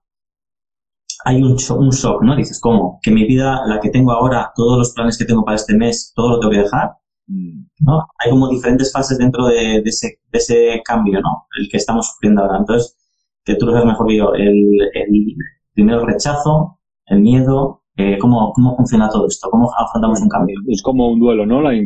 hay 1.25 1.41
un 1.41 1.55
shock, 1.55 1.79
un 1.79 1.89
shock, 1.89 2.21
¿no? 2.21 2.35
Dices, 2.35 2.59
¿cómo? 2.61 2.99
Que 3.01 3.11
mi 3.11 3.25
vida, 3.25 3.61
la 3.65 3.79
que 3.79 3.89
tengo 3.89 4.11
ahora, 4.11 4.51
todos 4.55 4.77
los 4.77 4.93
planes 4.93 5.17
que 5.17 5.25
tengo 5.25 5.43
para 5.43 5.55
este 5.55 5.75
mes, 5.75 6.13
todo 6.15 6.29
lo 6.29 6.39
tengo 6.39 6.51
que 6.51 6.59
dejar. 6.59 6.91
Mm. 7.27 7.65
¿no? 7.79 8.05
Hay 8.19 8.29
como 8.29 8.47
diferentes 8.49 8.91
fases 8.91 9.17
dentro 9.17 9.47
de, 9.47 9.77
ese, 9.79 10.19
de 10.31 10.37
ese 10.37 10.81
cambio, 10.85 11.19
¿no? 11.21 11.47
El 11.59 11.67
que 11.67 11.77
estamos 11.77 12.07
sufriendo 12.07 12.43
ahora. 12.43 12.59
Entonces, 12.59 12.95
que 13.43 13.55
tú 13.55 13.65
lo 13.65 13.71
sabes 13.71 13.87
mejor 13.87 14.07
que 14.07 14.17
yo, 14.17 14.33
el, 14.35 14.79
el 14.93 15.35
primero 15.73 16.05
rechazo, 16.05 16.79
el 17.07 17.21
miedo, 17.21 17.81
eh, 17.97 18.19
¿cómo, 18.19 18.51
¿cómo, 18.53 18.75
funciona 18.77 19.09
todo 19.09 19.25
esto? 19.27 19.49
¿Cómo 19.49 19.71
afrontamos 19.75 20.21
un 20.21 20.29
cambio? 20.29 20.59
Es 20.67 20.83
como 20.83 21.09
un 21.11 21.19
duelo, 21.19 21.47
¿no? 21.47 21.61
La 21.61 21.73
eh, 21.73 21.85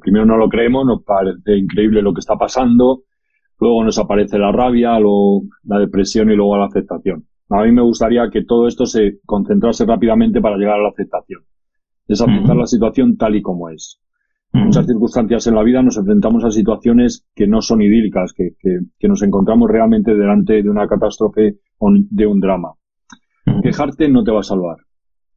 primero 0.00 0.26
no 0.26 0.36
lo 0.36 0.48
creemos, 0.48 0.84
nos 0.84 1.04
parece 1.04 1.56
increíble 1.56 2.02
lo 2.02 2.12
que 2.12 2.20
está 2.20 2.36
pasando, 2.36 3.02
luego 3.60 3.84
nos 3.84 3.98
aparece 3.98 4.38
la 4.38 4.50
rabia, 4.50 4.98
luego 4.98 5.42
la 5.62 5.78
depresión 5.78 6.30
y 6.30 6.34
luego 6.34 6.56
la 6.56 6.66
aceptación. 6.66 7.26
A 7.48 7.62
mí 7.62 7.72
me 7.72 7.82
gustaría 7.82 8.28
que 8.30 8.44
todo 8.44 8.66
esto 8.66 8.86
se 8.86 9.20
concentrase 9.24 9.84
rápidamente 9.84 10.40
para 10.40 10.56
llegar 10.56 10.80
a 10.80 10.82
la 10.82 10.88
aceptación. 10.88 11.42
Es 12.08 12.20
aceptar 12.20 12.56
la 12.56 12.66
situación 12.66 13.16
tal 13.16 13.36
y 13.36 13.42
como 13.42 13.68
es. 13.68 14.00
En 14.52 14.64
muchas 14.64 14.86
circunstancias 14.86 15.46
en 15.46 15.54
la 15.54 15.62
vida 15.62 15.82
nos 15.82 15.96
enfrentamos 15.96 16.44
a 16.44 16.50
situaciones 16.50 17.26
que 17.34 17.46
no 17.46 17.60
son 17.60 17.82
idílicas, 17.82 18.32
que, 18.32 18.50
que, 18.58 18.78
que 18.98 19.08
nos 19.08 19.22
encontramos 19.22 19.70
realmente 19.70 20.14
delante 20.14 20.62
de 20.62 20.70
una 20.70 20.86
catástrofe 20.86 21.58
o 21.78 21.90
de 21.92 22.26
un 22.26 22.40
drama. 22.40 22.72
Quejarte 23.62 24.08
no 24.08 24.24
te 24.24 24.32
va 24.32 24.40
a 24.40 24.44
salvar. 24.44 24.78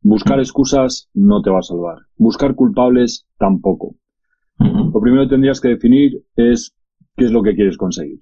Buscar 0.02 0.40
excusas 0.40 1.10
no 1.14 1.42
te 1.42 1.50
va 1.50 1.60
a 1.60 1.64
salvar. 1.64 1.98
Buscar 2.18 2.56
culpables 2.56 3.28
tampoco. 3.38 3.96
Lo 4.58 5.00
primero 5.02 5.24
que 5.24 5.30
tendrías 5.30 5.62
que 5.62 5.70
definir 5.70 6.24
es 6.36 6.76
qué 7.16 7.26
es 7.26 7.32
lo 7.32 7.44
que 7.44 7.56
quieres 7.56 7.78
conseguir. 7.78 8.20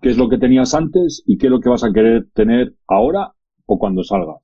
¿Qué 0.00 0.10
es 0.10 0.18
lo 0.18 0.28
que 0.28 0.38
tenías 0.38 0.74
antes 0.74 1.22
y 1.26 1.36
qué 1.36 1.46
es 1.46 1.50
lo 1.50 1.60
que 1.60 1.68
vas 1.68 1.84
a 1.84 1.92
querer 1.92 2.26
tener 2.32 2.74
ahora 2.88 3.32
o 3.66 3.78
cuando 3.78 4.02
salgas? 4.02 4.42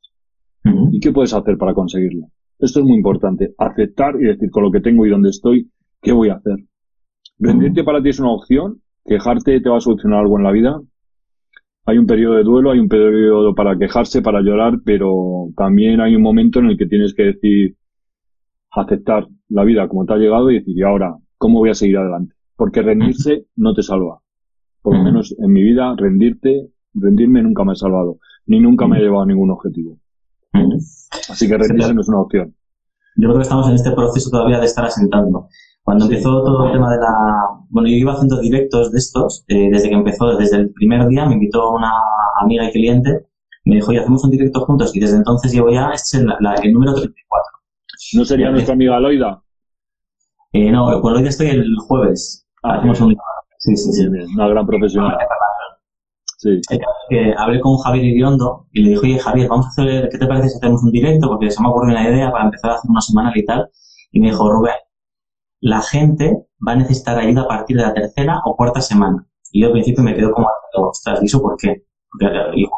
¿Y 0.93 1.01
qué 1.01 1.13
puedes 1.13 1.33
hacer 1.33 1.57
para 1.57 1.75
conseguirlo? 1.75 2.27
Esto 2.59 2.81
es 2.81 2.87
muy 2.87 2.97
importante. 2.97 3.55
Aceptar 3.59 4.17
y 4.21 4.25
decir 4.25 4.51
con 4.51 4.65
lo 4.65 4.71
que 4.71 4.81
tengo 4.81 5.07
y 5.07 5.11
dónde 5.11 5.31
estoy, 5.31 5.71
¿qué 6.03 6.13
voy 6.13 6.31
a 6.31 6.35
hacer? 6.35 6.57
Rendirte 7.39 7.85
para 7.85 8.03
ti 8.03 8.09
es 8.09 8.19
una 8.19 8.33
opción. 8.33 8.81
Quejarte 9.05 9.61
te 9.61 9.69
va 9.69 9.77
a 9.77 9.81
solucionar 9.81 10.21
algo 10.21 10.39
en 10.39 10.45
la 10.45 10.53
vida 10.53 10.81
hay 11.89 11.99
un 11.99 12.07
periodo 12.07 12.35
de 12.35 12.43
duelo, 12.43 12.73
hay 12.73 12.81
un 12.81 12.89
periodo 12.89 13.55
para 13.55 13.79
quejarse, 13.79 14.21
para 14.21 14.41
llorar, 14.41 14.81
pero 14.85 15.51
también 15.57 16.01
hay 16.01 16.17
un 16.17 16.23
momento 16.23 16.59
en 16.59 16.67
el 16.67 16.77
que 16.77 16.87
tienes 16.87 17.15
que 17.15 17.23
decir, 17.23 17.77
aceptar 18.73 19.29
la 19.49 19.63
vida 19.63 19.87
como 19.87 20.05
te 20.05 20.15
ha 20.15 20.17
llegado 20.17 20.51
y 20.51 20.59
decir, 20.59 20.77
y 20.77 20.83
ahora, 20.83 21.15
¿cómo 21.39 21.61
voy 21.61 21.71
a 21.71 21.75
seguir 21.75 21.99
adelante? 21.99 22.35
Porque 22.57 22.83
rendirse 22.83 23.47
no 23.55 23.73
te 23.73 23.83
salva. 23.83 24.19
Por 24.87 24.97
lo 24.97 25.03
menos 25.03 25.35
en 25.37 25.53
mi 25.53 25.65
vida, 25.65 25.93
rendirte, 25.97 26.71
rendirme 26.95 27.43
nunca 27.43 27.65
me 27.65 27.73
ha 27.73 27.75
salvado, 27.75 28.21
ni 28.47 28.61
nunca 28.61 28.87
me 28.87 28.99
ha 28.99 29.01
llevado 29.01 29.25
a 29.25 29.27
ningún 29.27 29.51
objetivo. 29.51 29.99
Así 31.29 31.49
que 31.49 31.59
rendirse 31.59 31.93
no 31.93 32.03
es 32.03 32.09
una 32.09 32.21
opción. 32.21 32.55
Yo 33.17 33.27
creo 33.27 33.35
que 33.35 33.43
estamos 33.43 33.69
en 33.69 33.75
este 33.75 33.91
proceso 33.91 34.31
todavía 34.31 34.61
de 34.61 34.67
estar 34.67 34.85
asentando. 34.85 35.49
Cuando 35.83 36.05
empezó 36.05 36.41
todo 36.45 36.67
el 36.67 36.73
tema 36.75 36.93
de 36.93 36.99
la... 36.99 37.13
Bueno, 37.69 37.89
yo 37.89 37.97
iba 37.97 38.13
haciendo 38.13 38.39
directos 38.39 38.93
de 38.93 38.99
estos, 38.99 39.45
eh, 39.49 39.71
desde 39.73 39.89
que 39.89 39.97
empezó, 39.97 40.37
desde 40.37 40.59
el 40.59 40.71
primer 40.71 41.09
día, 41.09 41.27
me 41.27 41.35
invitó 41.35 41.73
una 41.73 41.91
amiga 42.41 42.69
y 42.69 42.71
cliente, 42.71 43.27
me 43.65 43.75
dijo, 43.75 43.91
oye, 43.91 43.99
hacemos 43.99 44.23
un 44.23 44.31
directo 44.31 44.61
juntos, 44.67 44.95
y 44.95 45.01
desde 45.01 45.17
entonces 45.17 45.53
llevo 45.53 45.69
ya, 45.69 45.91
este 45.91 46.19
es 46.19 46.23
el, 46.23 46.73
número 46.73 46.95
34. 46.95 47.45
¿No 48.15 48.25
sería 48.25 48.53
nuestra 48.53 48.75
amiga 48.75 49.01
Loida? 49.01 49.43
Eh, 50.53 50.71
no, 50.71 51.01
con 51.01 51.13
Loida 51.13 51.31
estoy 51.31 51.49
el 51.49 51.75
jueves. 51.77 52.47
Ah, 52.63 52.77
hacemos 52.77 53.01
un... 53.01 53.17
Sí, 53.59 53.77
sí, 53.77 53.93
sí. 53.93 54.07
Una 54.35 54.49
gran 54.49 54.67
profesional. 54.67 55.17
Sí. 56.39 56.61
Que 57.09 57.35
hablé 57.37 57.61
con 57.61 57.77
Javier 57.79 58.05
Iriondo 58.05 58.67
y 58.73 58.83
le 58.83 58.91
dije, 58.91 59.01
oye 59.03 59.19
Javier, 59.19 59.49
vamos 59.49 59.67
a 59.67 59.69
hacer, 59.71 60.09
¿qué 60.11 60.19
te 60.19 60.27
parece 60.27 60.51
si 60.51 60.57
hacemos 60.57 60.83
un 60.83 60.91
directo? 60.91 61.29
Porque 61.29 61.51
se 61.51 61.61
me 61.61 61.69
ha 61.69 61.71
ocurrido 61.71 61.99
una 61.99 62.09
idea 62.09 62.31
para 62.31 62.45
empezar 62.45 62.71
a 62.71 62.75
hacer 62.75 62.91
una 62.91 63.01
semana 63.01 63.33
y 63.35 63.45
tal. 63.45 63.69
Y 64.13 64.21
me 64.21 64.29
dijo, 64.31 64.51
Rubén, 64.51 64.75
la 65.61 65.81
gente 65.81 66.47
va 66.67 66.73
a 66.73 66.77
necesitar 66.77 67.19
ayuda 67.19 67.43
a 67.43 67.49
partir 67.49 67.77
de 67.77 67.83
la 67.83 67.95
tercera 67.95 68.41
o 68.45 68.55
cuarta 68.57 68.81
semana. 68.81 69.27
Y 69.51 69.63
yo 69.63 69.69
al 69.69 69.73
principio 69.73 70.03
me 70.05 70.15
quedo 70.15 70.33
como, 70.33 70.47
ostras, 70.75 71.21
¿y 71.23 71.27
eso 71.27 71.41
por 71.41 71.57
qué? 71.57 71.85
Porque 72.11 72.27
y 72.55 72.65
en 72.65 72.71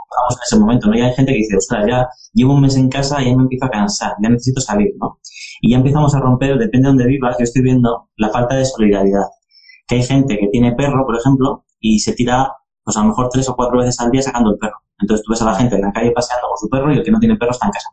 ese 0.44 0.58
momento, 0.58 0.88
¿no? 0.88 0.96
Y 0.96 1.00
hay 1.00 1.12
gente 1.14 1.32
que 1.32 1.38
dice, 1.38 1.56
ostras, 1.56 1.84
ya 1.88 2.08
llevo 2.32 2.54
un 2.54 2.62
mes 2.62 2.76
en 2.76 2.88
casa 2.88 3.20
y 3.22 3.30
ya 3.30 3.36
me 3.36 3.42
empiezo 3.42 3.66
a 3.66 3.70
cansar, 3.70 4.12
ya 4.22 4.28
necesito 4.28 4.60
salir, 4.60 4.94
¿no? 5.00 5.18
Y 5.60 5.72
ya 5.72 5.78
empezamos 5.78 6.14
a 6.14 6.20
romper, 6.20 6.56
depende 6.58 6.86
de 6.86 6.88
dónde 6.88 7.06
vivas, 7.06 7.36
yo 7.38 7.44
estoy 7.44 7.62
viendo 7.62 8.08
la 8.16 8.28
falta 8.30 8.56
de 8.56 8.64
solidaridad. 8.64 9.24
Que 9.88 9.96
hay 9.96 10.02
gente 10.04 10.38
que 10.38 10.48
tiene 10.48 10.72
perro, 10.72 11.04
por 11.04 11.16
ejemplo, 11.16 11.64
y 11.80 11.98
se 11.98 12.12
tira, 12.12 12.52
pues 12.84 12.96
a 12.96 13.00
lo 13.00 13.08
mejor 13.08 13.28
tres 13.32 13.48
o 13.48 13.56
cuatro 13.56 13.78
veces 13.78 13.98
al 13.98 14.10
día 14.10 14.22
sacando 14.22 14.50
el 14.50 14.58
perro. 14.58 14.76
Entonces 15.00 15.24
tú 15.24 15.32
ves 15.32 15.42
a 15.42 15.46
la 15.46 15.54
gente 15.54 15.74
en 15.76 15.82
la 15.82 15.92
calle 15.92 16.12
paseando 16.12 16.46
con 16.48 16.58
su 16.58 16.68
perro 16.68 16.92
y 16.92 16.98
el 16.98 17.02
que 17.02 17.10
no 17.10 17.18
tiene 17.18 17.36
perro 17.36 17.52
está 17.52 17.66
en 17.66 17.72
casa. 17.72 17.88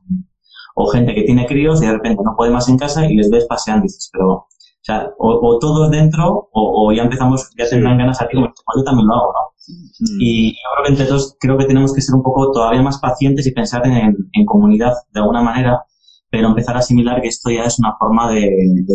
O 0.75 0.87
gente 0.87 1.15
que 1.15 1.23
tiene 1.23 1.47
críos 1.47 1.81
y 1.81 1.85
de 1.85 1.93
repente 1.93 2.21
no 2.23 2.35
puede 2.35 2.51
más 2.51 2.67
en 2.69 2.77
casa 2.77 3.05
y 3.05 3.15
les 3.15 3.29
ves 3.31 3.45
paseando 3.45 3.85
y 3.85 3.87
dices, 3.87 4.09
pero 4.11 4.47
o 4.85 4.85
sea, 4.85 5.09
o, 5.17 5.57
todos 5.57 5.89
dentro 5.89 6.47
o, 6.53 6.91
ya 6.93 7.01
empezamos, 7.01 7.49
ya 7.57 7.67
tendrán 7.67 7.97
ganas 7.97 8.21
a 8.21 8.27
ti, 8.27 8.35
como 8.35 8.47
yo 8.47 8.83
también 8.83 9.07
lo 9.07 9.15
hago, 9.15 9.33
¿no? 9.33 9.55
Mm. 9.99 10.21
Y 10.21 10.51
yo 10.51 10.57
creo 10.75 10.85
que 10.85 10.91
entre 10.91 11.05
todos, 11.07 11.35
creo 11.39 11.57
que 11.57 11.65
tenemos 11.65 11.91
que 11.91 12.01
ser 12.01 12.13
un 12.13 12.21
poco 12.21 12.51
todavía 12.51 12.83
más 12.83 12.99
pacientes 12.99 13.47
y 13.47 13.51
pensar 13.51 13.81
en, 13.87 14.45
comunidad 14.45 14.93
de 15.11 15.21
alguna 15.21 15.41
manera, 15.41 15.83
pero 16.29 16.49
empezar 16.49 16.75
a 16.75 16.79
asimilar 16.79 17.19
que 17.19 17.29
esto 17.29 17.49
ya 17.49 17.63
es 17.63 17.79
una 17.79 17.95
forma 17.97 18.29
de, 18.31 18.47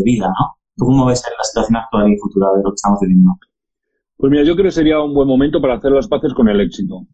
vida, 0.04 0.28
¿no? 0.28 0.59
¿Tú 0.76 0.84
cómo 0.86 1.06
ves 1.06 1.22
la 1.24 1.44
situación 1.44 1.76
actual 1.76 2.12
y 2.12 2.18
futura 2.18 2.48
de 2.56 2.62
lo 2.62 2.70
que 2.70 2.76
estamos 2.76 2.98
viviendo? 3.00 3.30
Pues 4.16 4.30
mira, 4.30 4.44
yo 4.44 4.54
creo 4.54 4.66
que 4.66 4.70
sería 4.70 5.00
un 5.00 5.14
buen 5.14 5.28
momento 5.28 5.60
para 5.60 5.74
hacer 5.74 5.92
las 5.92 6.08
paces 6.08 6.34
con 6.34 6.48
el 6.48 6.60
éxito. 6.60 7.06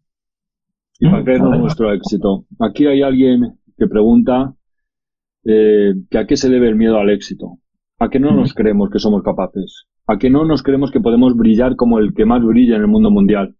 Y 0.99 1.07
para 1.07 1.21
mm, 1.21 1.25
creernos 1.25 1.59
nuestro 1.59 1.91
éxito. 1.93 2.45
Aquí 2.59 2.85
hay 2.85 3.01
alguien 3.01 3.59
que 3.77 3.87
pregunta 3.87 4.53
eh, 5.45 5.93
que 6.09 6.17
a 6.17 6.27
qué 6.27 6.35
se 6.35 6.49
debe 6.49 6.67
el 6.67 6.75
miedo 6.75 6.97
al 6.97 7.09
éxito. 7.09 7.59
¿A 7.99 8.09
que 8.09 8.19
no 8.19 8.31
nos 8.31 8.53
creemos 8.53 8.89
que 8.89 8.99
somos 8.99 9.23
capaces? 9.23 9.85
¿A 10.05 10.17
que 10.17 10.29
no 10.29 10.45
nos 10.45 10.61
creemos 10.63 10.91
que 10.91 10.99
podemos 10.99 11.35
brillar 11.35 11.75
como 11.75 11.99
el 11.99 12.13
que 12.13 12.25
más 12.25 12.43
brilla 12.43 12.75
en 12.75 12.81
el 12.81 12.87
mundo 12.87 13.09
mundial? 13.09 13.55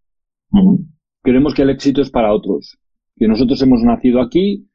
Creemos 1.23 1.53
que 1.53 1.63
el 1.63 1.69
éxito 1.69 2.01
es 2.01 2.11
para 2.11 2.33
otros, 2.33 2.77
que 3.15 3.27
nosotros 3.27 3.61
hemos 3.61 3.81
nacido 3.81 4.21
aquí, 4.21 4.67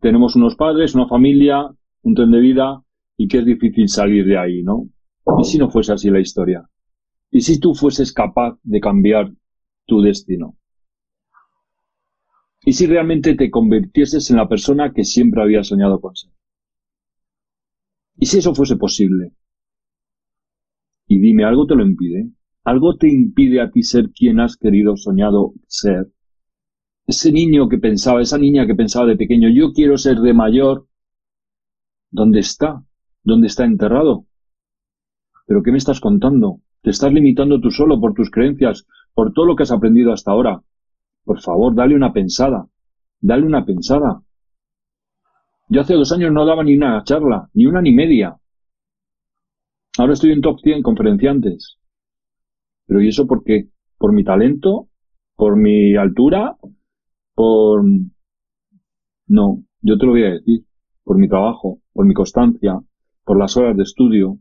tenemos 0.00 0.36
unos 0.36 0.56
padres, 0.56 0.94
una 0.94 1.06
familia, 1.06 1.70
un 2.02 2.14
tren 2.14 2.30
de 2.30 2.40
vida 2.40 2.83
y 3.16 3.28
que 3.28 3.38
es 3.38 3.46
difícil 3.46 3.88
salir 3.88 4.24
de 4.26 4.38
ahí, 4.38 4.62
¿no? 4.62 4.88
¿Y 5.40 5.44
si 5.44 5.58
no 5.58 5.70
fuese 5.70 5.92
así 5.92 6.10
la 6.10 6.20
historia? 6.20 6.68
¿Y 7.30 7.40
si 7.40 7.58
tú 7.58 7.74
fueses 7.74 8.12
capaz 8.12 8.58
de 8.62 8.80
cambiar 8.80 9.32
tu 9.86 10.00
destino? 10.00 10.56
¿Y 12.64 12.72
si 12.72 12.86
realmente 12.86 13.34
te 13.34 13.50
convirtieses 13.50 14.30
en 14.30 14.36
la 14.36 14.48
persona 14.48 14.92
que 14.92 15.04
siempre 15.04 15.42
había 15.42 15.62
soñado 15.64 16.00
con 16.00 16.16
ser? 16.16 16.30
¿Y 18.16 18.26
si 18.26 18.38
eso 18.38 18.54
fuese 18.54 18.76
posible? 18.76 19.32
Y 21.06 21.18
dime, 21.18 21.44
¿algo 21.44 21.66
te 21.66 21.74
lo 21.74 21.84
impide? 21.84 22.30
¿Algo 22.64 22.96
te 22.96 23.08
impide 23.08 23.60
a 23.60 23.70
ti 23.70 23.82
ser 23.82 24.10
quien 24.10 24.40
has 24.40 24.56
querido, 24.56 24.96
soñado 24.96 25.52
ser? 25.66 26.10
Ese 27.06 27.30
niño 27.30 27.68
que 27.68 27.76
pensaba, 27.76 28.22
esa 28.22 28.38
niña 28.38 28.66
que 28.66 28.74
pensaba 28.74 29.06
de 29.06 29.16
pequeño, 29.16 29.50
yo 29.50 29.72
quiero 29.74 29.98
ser 29.98 30.20
de 30.20 30.32
mayor, 30.32 30.88
¿dónde 32.10 32.40
está? 32.40 32.82
¿Dónde 33.24 33.46
está 33.46 33.64
enterrado? 33.64 34.26
¿Pero 35.46 35.62
qué 35.62 35.72
me 35.72 35.78
estás 35.78 36.00
contando? 36.00 36.60
Te 36.82 36.90
estás 36.90 37.12
limitando 37.12 37.58
tú 37.58 37.70
solo 37.70 37.98
por 37.98 38.12
tus 38.12 38.30
creencias, 38.30 38.86
por 39.14 39.32
todo 39.32 39.46
lo 39.46 39.56
que 39.56 39.62
has 39.62 39.72
aprendido 39.72 40.12
hasta 40.12 40.30
ahora. 40.30 40.62
Por 41.24 41.40
favor, 41.40 41.74
dale 41.74 41.94
una 41.94 42.12
pensada. 42.12 42.66
Dale 43.20 43.46
una 43.46 43.64
pensada. 43.64 44.20
Yo 45.70 45.80
hace 45.80 45.94
dos 45.94 46.12
años 46.12 46.32
no 46.32 46.44
daba 46.44 46.62
ni 46.62 46.76
una 46.76 47.02
charla, 47.04 47.48
ni 47.54 47.64
una 47.64 47.80
ni 47.80 47.94
media. 47.94 48.36
Ahora 49.96 50.12
estoy 50.12 50.32
en 50.32 50.42
top 50.42 50.60
100 50.60 50.82
conferenciantes. 50.82 51.78
Pero 52.86 53.00
¿y 53.00 53.08
eso 53.08 53.26
por 53.26 53.42
qué? 53.42 53.68
¿Por 53.96 54.12
mi 54.12 54.22
talento? 54.22 54.88
¿Por 55.36 55.56
mi 55.56 55.96
altura? 55.96 56.56
¿Por...? 57.34 57.84
No, 59.26 59.62
yo 59.80 59.96
te 59.96 60.04
lo 60.04 60.12
voy 60.12 60.24
a 60.24 60.34
decir. 60.34 60.66
Por 61.02 61.16
mi 61.16 61.28
trabajo, 61.28 61.80
por 61.92 62.04
mi 62.04 62.12
constancia, 62.12 62.78
por 63.24 63.38
las 63.38 63.56
horas 63.56 63.76
de 63.76 63.82
estudio, 63.82 64.38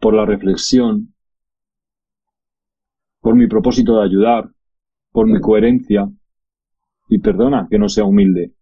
por 0.00 0.14
la 0.14 0.26
reflexión, 0.26 1.14
por 3.20 3.34
mi 3.34 3.46
propósito 3.46 3.98
de 3.98 4.04
ayudar, 4.04 4.50
por 5.12 5.26
mi 5.26 5.40
coherencia. 5.40 6.08
Y 7.08 7.20
perdona 7.20 7.66
que 7.70 7.78
no 7.78 7.88
sea 7.88 8.04
humilde, 8.04 8.52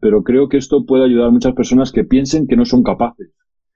pero 0.00 0.22
creo 0.22 0.48
que 0.48 0.56
esto 0.56 0.84
puede 0.84 1.04
ayudar 1.04 1.28
a 1.28 1.30
muchas 1.30 1.54
personas 1.54 1.92
que 1.92 2.04
piensen 2.04 2.46
que 2.46 2.56
no 2.56 2.64
son 2.64 2.82
capaces. 2.82 3.32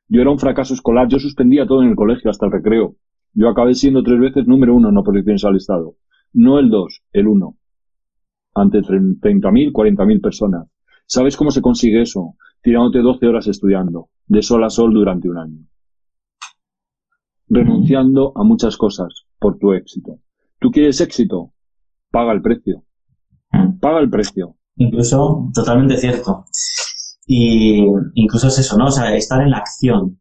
Yo 0.09 0.21
era 0.21 0.31
un 0.31 0.39
fracaso 0.39 0.75
escolar, 0.75 1.07
yo 1.09 1.21
suspendía 1.21 1.67
todo 1.67 1.83
en 1.83 1.91
el 1.91 1.97
colegio 1.97 2.31
hasta 2.31 2.47
el 2.47 2.53
recreo. 2.53 2.97
Yo 3.33 3.49
acabé 3.49 3.75
siendo 3.75 4.03
tres 4.03 4.19
veces 4.19 4.47
número 4.49 4.75
uno 4.75 4.89
en 4.89 4.97
oposiciones 4.97 5.45
al 5.45 5.57
Estado. 5.57 5.95
No 6.33 6.59
el 6.59 6.69
dos, 6.69 7.03
el 7.13 7.29
uno. 7.29 7.57
Ante 8.55 8.83
30.000, 8.83 9.71
40.000 9.71 10.21
personas. 10.21 10.69
¿Sabes 11.07 11.37
cómo 11.37 11.53
se 11.53 11.63
consigue 11.63 12.03
eso? 12.03 12.35
Tirándote 12.63 12.99
12 12.99 13.27
horas 13.27 13.47
estudiando, 13.47 14.11
de 14.27 14.43
sol 14.43 14.65
a 14.65 14.71
sol 14.71 14.93
durante 14.93 15.29
un 15.29 15.39
año. 15.39 15.67
Renunciando 17.49 18.33
a 18.37 18.45
muchas 18.45 18.77
cosas 18.77 19.27
por 19.39 19.59
tu 19.59 19.73
éxito. 19.73 20.19
¿Tú 20.59 20.71
quieres 20.71 21.01
éxito? 21.01 21.53
Paga 22.11 22.33
el 22.33 22.43
precio. 22.43 22.85
Paga 23.81 24.01
el 24.01 24.11
precio. 24.11 24.57
Incluso, 24.77 25.51
totalmente 25.55 25.97
cierto. 25.97 26.45
Y 27.27 27.85
incluso 28.15 28.49
es 28.49 28.59
eso, 28.59 28.77
¿no? 28.77 28.87
O 28.87 28.91
sea, 28.91 29.15
estar 29.15 29.41
en 29.41 29.51
la 29.51 29.59
acción. 29.59 30.21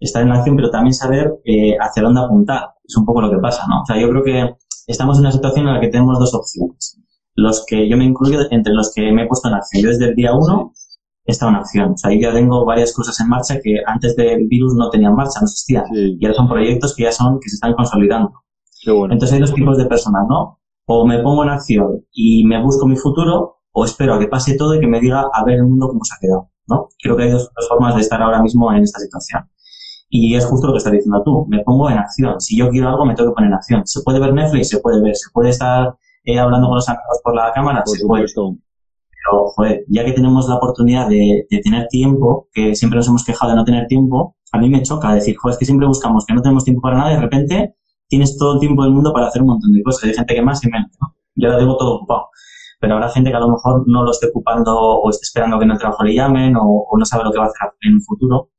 Estar 0.00 0.22
en 0.22 0.30
la 0.30 0.36
acción, 0.36 0.56
pero 0.56 0.70
también 0.70 0.94
saber 0.94 1.40
eh, 1.44 1.76
hacia 1.78 2.02
dónde 2.02 2.20
apuntar. 2.20 2.70
Es 2.82 2.96
un 2.96 3.04
poco 3.04 3.20
lo 3.20 3.30
que 3.30 3.38
pasa, 3.38 3.66
¿no? 3.68 3.82
O 3.82 3.86
sea, 3.86 4.00
yo 4.00 4.08
creo 4.08 4.24
que 4.24 4.56
estamos 4.86 5.18
en 5.18 5.22
una 5.22 5.32
situación 5.32 5.68
en 5.68 5.74
la 5.74 5.80
que 5.80 5.88
tenemos 5.88 6.18
dos 6.18 6.34
opciones. 6.34 7.00
Los 7.34 7.64
que 7.66 7.88
yo 7.88 7.96
me 7.96 8.04
incluyo 8.04 8.40
entre 8.50 8.72
los 8.74 8.92
que 8.92 9.12
me 9.12 9.22
he 9.22 9.26
puesto 9.26 9.48
en 9.48 9.54
acción. 9.54 9.82
Yo 9.84 9.90
desde 9.90 10.06
el 10.06 10.14
día 10.14 10.34
uno 10.34 10.72
he 11.24 11.32
estado 11.32 11.50
en 11.50 11.56
acción. 11.56 11.92
O 11.92 11.96
sea, 11.96 12.12
yo 12.12 12.20
ya 12.20 12.32
tengo 12.32 12.64
varias 12.64 12.92
cosas 12.94 13.18
en 13.20 13.28
marcha 13.28 13.58
que 13.62 13.76
antes 13.86 14.16
del 14.16 14.46
virus 14.48 14.74
no 14.74 14.90
tenían 14.90 15.14
marcha, 15.14 15.40
no 15.40 15.46
existían. 15.46 15.84
Y 15.92 16.24
ahora 16.24 16.36
son 16.36 16.48
proyectos 16.48 16.94
que 16.94 17.04
ya 17.04 17.12
son, 17.12 17.38
que 17.40 17.48
se 17.48 17.56
están 17.56 17.74
consolidando. 17.74 18.32
Entonces 18.86 19.32
hay 19.32 19.40
dos 19.40 19.54
tipos 19.54 19.76
de 19.76 19.86
personas, 19.86 20.22
¿no? 20.28 20.58
O 20.86 21.06
me 21.06 21.18
pongo 21.22 21.44
en 21.44 21.50
acción 21.50 22.04
y 22.12 22.44
me 22.44 22.62
busco 22.62 22.86
mi 22.86 22.96
futuro, 22.96 23.58
o 23.72 23.84
espero 23.84 24.14
a 24.14 24.18
que 24.18 24.26
pase 24.26 24.56
todo 24.56 24.74
y 24.74 24.80
que 24.80 24.86
me 24.86 25.00
diga 25.00 25.26
a 25.32 25.44
ver 25.44 25.56
el 25.56 25.66
mundo 25.66 25.88
cómo 25.88 26.00
se 26.02 26.14
ha 26.14 26.18
quedado, 26.20 26.50
¿no? 26.66 26.88
Creo 27.00 27.16
que 27.16 27.24
hay 27.24 27.30
dos, 27.30 27.50
formas 27.68 27.94
de 27.94 28.00
estar 28.00 28.20
ahora 28.20 28.42
mismo 28.42 28.72
en 28.72 28.82
esta 28.82 28.98
situación. 28.98 29.48
Y 30.08 30.34
es 30.34 30.44
justo 30.44 30.66
lo 30.66 30.72
que 30.72 30.78
estás 30.78 30.92
diciendo 30.92 31.22
tú, 31.24 31.46
me 31.48 31.62
pongo 31.62 31.88
en 31.88 31.98
acción. 31.98 32.40
Si 32.40 32.56
yo 32.56 32.68
quiero 32.70 32.88
algo, 32.88 33.04
me 33.04 33.14
tengo 33.14 33.30
que 33.30 33.34
poner 33.34 33.50
en 33.50 33.54
acción. 33.54 33.86
¿Se 33.86 34.02
puede 34.02 34.18
ver 34.18 34.34
Netflix? 34.34 34.70
Se 34.70 34.80
puede 34.80 35.00
ver. 35.00 35.14
¿Se 35.14 35.30
puede 35.32 35.50
estar 35.50 35.94
eh, 36.24 36.38
hablando 36.38 36.66
con 36.66 36.76
los 36.76 36.88
amigos 36.88 37.20
por 37.22 37.36
la 37.36 37.52
cámara? 37.52 37.84
Por 37.84 37.96
se 37.96 38.04
puede. 38.04 38.26
Pero, 39.22 39.46
joder, 39.48 39.84
ya 39.88 40.04
que 40.04 40.12
tenemos 40.12 40.48
la 40.48 40.56
oportunidad 40.56 41.08
de, 41.08 41.46
de, 41.50 41.60
tener 41.60 41.86
tiempo, 41.88 42.48
que 42.52 42.74
siempre 42.74 42.96
nos 42.96 43.08
hemos 43.08 43.24
quejado 43.24 43.52
de 43.52 43.56
no 43.56 43.64
tener 43.64 43.86
tiempo, 43.86 44.36
a 44.52 44.58
mí 44.58 44.68
me 44.68 44.82
choca 44.82 45.14
decir, 45.14 45.36
joder, 45.36 45.52
es 45.54 45.58
que 45.58 45.64
siempre 45.64 45.86
buscamos 45.86 46.24
que 46.26 46.34
no 46.34 46.42
tenemos 46.42 46.64
tiempo 46.64 46.82
para 46.82 46.96
nada 46.96 47.12
y 47.12 47.14
de 47.16 47.20
repente 47.20 47.74
tienes 48.08 48.36
todo 48.36 48.54
el 48.54 48.60
tiempo 48.60 48.82
del 48.82 48.92
mundo 48.92 49.12
para 49.12 49.26
hacer 49.28 49.42
un 49.42 49.48
montón 49.48 49.72
de 49.72 49.82
cosas. 49.82 50.04
Hay 50.04 50.14
gente 50.14 50.34
que 50.34 50.42
más 50.42 50.62
y 50.64 50.68
menos, 50.68 50.90
¿no? 51.00 51.14
Yo 51.36 51.48
lo 51.50 51.58
tengo 51.58 51.76
todo 51.76 51.96
ocupado. 51.96 52.28
Pero 52.80 52.94
habrá 52.94 53.08
gente 53.10 53.30
que 53.30 53.36
a 53.36 53.40
lo 53.40 53.50
mejor 53.50 53.84
no 53.86 54.02
lo 54.02 54.10
esté 54.10 54.28
ocupando 54.28 54.76
o 54.76 55.08
esté 55.10 55.24
esperando 55.24 55.58
que 55.58 55.64
en 55.64 55.70
el 55.70 55.78
trabajo 55.78 56.02
le 56.02 56.14
llamen 56.14 56.56
o, 56.56 56.86
no 56.98 57.04
sabe 57.04 57.24
lo 57.24 57.30
que 57.30 57.38
va 57.38 57.44
a 57.44 57.48
hacer 57.48 57.68
en 57.82 57.94
un 57.94 58.02
futuro. 58.02 58.50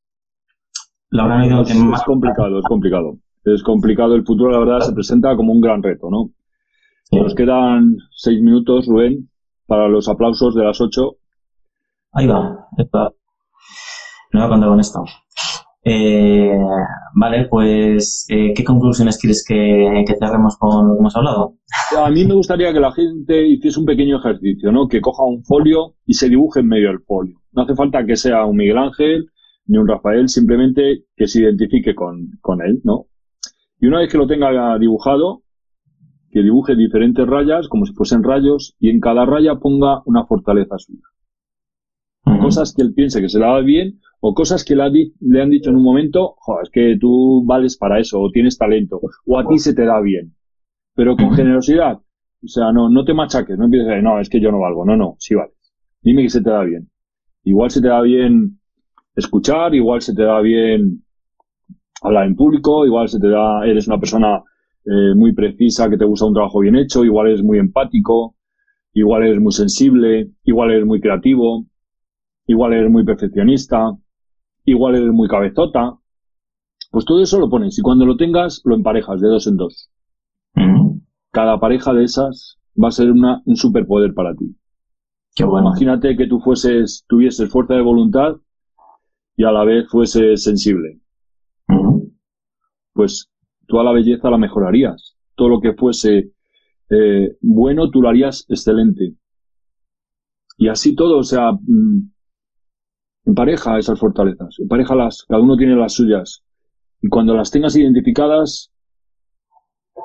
Habrán 1.12 1.42
oído 1.42 1.66
que 1.66 1.74
es, 1.74 1.78
más... 1.78 2.04
complicado, 2.04 2.60
es 2.60 2.66
complicado. 2.66 3.18
Es 3.44 3.64
complicado. 3.64 4.16
El 4.16 4.24
futuro, 4.24 4.52
la 4.52 4.60
verdad, 4.60 4.80
se 4.82 4.94
presenta 4.94 5.36
como 5.36 5.52
un 5.52 5.60
gran 5.60 5.84
reto, 5.84 6.10
¿no? 6.10 6.32
Nos 7.12 7.36
quedan 7.36 7.98
seis 8.12 8.42
minutos, 8.42 8.88
Rubén, 8.88 9.30
para 9.72 9.88
los 9.88 10.10
aplausos 10.10 10.54
de 10.54 10.66
las 10.66 10.82
ocho. 10.82 11.16
Ahí 12.12 12.28
va. 12.28 12.68
No 14.34 14.40
voy 14.40 14.44
a 14.44 14.50
contar 14.50 14.70
con 14.70 14.80
esto. 14.82 15.00
Eh, 15.86 16.60
vale, 17.16 17.48
pues, 17.50 18.26
eh, 18.28 18.52
¿qué 18.54 18.66
conclusiones 18.66 19.18
quieres 19.18 19.46
que, 19.48 20.04
que 20.06 20.16
cerremos 20.20 20.58
con 20.58 20.90
lo 20.90 20.94
que 20.96 21.00
hemos 21.00 21.16
hablado? 21.16 21.54
A 21.98 22.10
mí 22.10 22.26
me 22.26 22.34
gustaría 22.34 22.74
que 22.74 22.82
la 22.82 22.92
gente 22.92 23.48
hiciese 23.48 23.80
un 23.80 23.86
pequeño 23.86 24.18
ejercicio, 24.18 24.74
¿no? 24.74 24.90
Que 24.90 25.00
coja 25.00 25.24
un 25.24 25.42
folio 25.46 25.96
y 26.06 26.16
se 26.16 26.28
dibuje 26.28 26.60
en 26.60 26.68
medio 26.68 26.90
del 26.90 27.00
folio. 27.08 27.38
No 27.54 27.62
hace 27.62 27.74
falta 27.74 28.06
que 28.06 28.18
sea 28.18 28.44
un 28.44 28.58
Miguel 28.58 28.78
Ángel 28.78 29.28
ni 29.68 29.78
un 29.78 29.88
Rafael, 29.88 30.28
simplemente 30.28 31.06
que 31.16 31.28
se 31.28 31.44
identifique 31.44 31.96
con, 31.96 32.28
con 32.42 32.62
él, 32.62 32.82
¿no? 32.84 33.06
Y 33.80 33.88
una 33.88 34.00
vez 34.00 34.12
que 34.12 34.18
lo 34.18 34.28
tenga 34.28 34.78
dibujado, 34.80 35.41
que 36.32 36.42
dibuje 36.42 36.76
diferentes 36.76 37.28
rayas, 37.28 37.68
como 37.68 37.86
si 37.86 37.94
fuesen 37.94 38.24
rayos, 38.24 38.76
y 38.80 38.90
en 38.90 39.00
cada 39.00 39.26
raya 39.26 39.56
ponga 39.56 40.02
una 40.06 40.26
fortaleza 40.26 40.78
suya. 40.78 41.04
Cosas 42.42 42.74
que 42.74 42.82
él 42.82 42.94
piense 42.94 43.22
que 43.22 43.30
se 43.30 43.40
le 43.40 43.46
va 43.46 43.60
bien 43.62 44.00
o 44.20 44.34
cosas 44.34 44.64
que 44.64 44.76
le, 44.76 44.84
han 45.42 45.50
dicho 45.50 45.72
en 45.72 45.76
un 45.76 45.84
momento, 45.84 46.36
es 46.62 46.70
que 46.70 46.96
tú 47.00 47.44
vales 47.46 47.76
para 47.78 48.00
eso, 48.00 48.22
o 48.22 48.30
tienes 48.30 48.58
talento, 48.58 49.02
o 49.26 49.40
a 49.40 49.48
ti 49.48 49.58
se 49.58 49.74
te 49.74 49.84
da 49.84 50.00
bien. 50.00 50.36
Pero 50.96 51.16
con 51.16 51.34
generosidad. 51.34 52.00
O 52.44 52.48
sea, 52.48 52.72
no, 52.72 52.90
no 52.90 53.04
te 53.04 53.14
machaques, 53.14 53.58
no 53.58 53.66
empieces 53.66 53.88
a 53.88 53.92
decir, 53.92 54.04
no, 54.04 54.20
es 54.20 54.30
que 54.30 54.40
yo 54.40 54.52
no 54.52 54.60
valgo. 54.60 54.86
No, 54.86 54.96
no, 54.96 55.16
sí 55.20 55.36
vales. 55.36 55.56
Dime 56.02 56.24
que 56.24 56.30
se 56.30 56.42
te 56.42 56.50
da 56.50 56.64
bien. 56.64 56.90
Igual 57.44 57.72
se 57.72 57.82
te 57.82 57.88
da 57.88 58.02
bien 58.02 58.60
escuchar, 59.16 59.74
igual 59.74 60.02
se 60.02 60.14
te 60.14 60.24
da 60.24 60.40
bien 60.42 61.04
hablar 62.04 62.28
en 62.28 62.36
público, 62.36 62.86
igual 62.86 63.10
se 63.10 63.20
te 63.20 63.28
da, 63.28 63.66
eres 63.66 63.88
una 63.88 64.00
persona 64.00 64.44
eh, 64.86 65.16
muy 65.16 65.34
precisa, 65.34 65.90
que 65.90 65.98
te 65.98 66.06
gusta 66.06 66.26
un 66.26 66.34
trabajo 66.34 66.60
bien 66.60 66.76
hecho, 66.76 67.04
igual 67.04 67.28
eres 67.28 67.44
muy 67.44 67.60
empático, 67.60 68.36
igual 68.94 69.24
eres 69.24 69.40
muy 69.40 69.52
sensible, 69.52 70.32
igual 70.44 70.72
eres 70.72 70.86
muy 70.86 71.00
creativo, 71.00 71.66
igual 72.48 72.74
eres 72.74 72.90
muy 72.90 73.06
perfeccionista, 73.06 73.92
igual 74.66 74.96
eres 74.96 75.12
muy 75.12 75.28
cabezota. 75.28 75.98
Pues 76.90 77.06
todo 77.06 77.22
eso 77.22 77.40
lo 77.40 77.50
pones 77.50 77.78
y 77.80 77.82
cuando 77.82 78.06
lo 78.06 78.18
tengas 78.18 78.62
lo 78.66 78.76
emparejas 78.76 79.22
de 79.22 79.28
dos 79.28 79.48
en 79.48 79.58
dos. 79.58 79.90
Cada 81.32 81.60
pareja 81.60 81.94
de 81.94 82.04
esas 82.04 82.60
va 82.82 82.90
a 82.90 82.92
ser 82.92 83.12
una, 83.12 83.42
un 83.46 83.56
superpoder 83.56 84.14
para 84.14 84.36
ti. 84.36 84.58
Qué 85.36 85.46
bueno. 85.46 85.70
Imagínate 85.70 86.18
que 86.18 86.28
tú 86.28 86.42
fueses, 86.42 87.06
tuvieses 87.08 87.50
fuerza 87.50 87.76
de 87.76 87.82
voluntad 87.82 88.36
y 89.38 89.46
a 89.46 89.52
la 89.52 89.64
vez 89.64 89.88
fueses 89.90 90.44
sensible. 90.44 91.00
Pues 92.94 93.31
tú 93.72 93.80
a 93.80 93.84
la 93.84 93.94
belleza 93.94 94.30
la 94.30 94.38
mejorarías. 94.38 95.16
Todo 95.36 95.50
lo 95.50 95.62
que 95.62 95.74
fuese 95.74 96.34
eh, 96.90 97.38
bueno, 97.40 97.90
tú 97.90 98.02
lo 98.02 98.10
harías 98.10 98.46
excelente. 98.50 99.14
Y 100.58 100.68
así 100.68 100.94
todo, 100.94 101.18
o 101.18 101.24
sea, 101.24 101.54
mm, 101.54 102.12
Empareja 103.24 103.78
esas 103.78 104.00
fortalezas, 104.00 104.58
las 104.60 105.26
cada 105.28 105.42
uno 105.42 105.56
tiene 105.56 105.76
las 105.76 105.94
suyas. 105.94 106.44
Y 107.02 107.08
cuando 107.08 107.36
las 107.36 107.52
tengas 107.52 107.76
identificadas, 107.76 108.72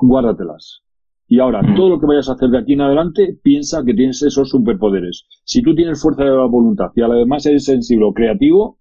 guárdatelas. 0.02 0.83
Y 1.26 1.40
ahora, 1.40 1.62
mm. 1.62 1.74
todo 1.76 1.88
lo 1.88 1.98
que 1.98 2.07
vayas 2.07 2.29
a 2.29 2.35
hacer 2.35 2.50
de 2.50 2.59
aquí 2.59 2.74
en 2.74 2.83
adelante, 2.83 3.38
piensa 3.42 3.85
que 3.85 3.94
tienes 3.94 4.22
esos 4.22 4.50
superpoderes. 4.50 5.26
Si 5.44 5.62
tú 5.62 5.74
tienes 5.74 6.00
fuerza 6.00 6.24
de 6.24 6.31
la 6.31 6.44
voluntad 6.44 6.90
y 6.94 7.00
además 7.00 7.46
eres 7.46 7.64
sensible 7.64 8.05
o 8.05 8.12
creativo, 8.12 8.79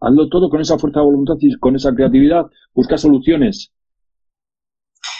hazlo 0.00 0.28
todo 0.28 0.48
con 0.48 0.60
esa 0.60 0.78
fuerza 0.78 1.00
de 1.00 1.06
voluntad 1.06 1.34
y 1.40 1.52
con 1.58 1.74
esa 1.74 1.92
creatividad. 1.94 2.46
Busca 2.72 2.96
soluciones. 2.96 3.72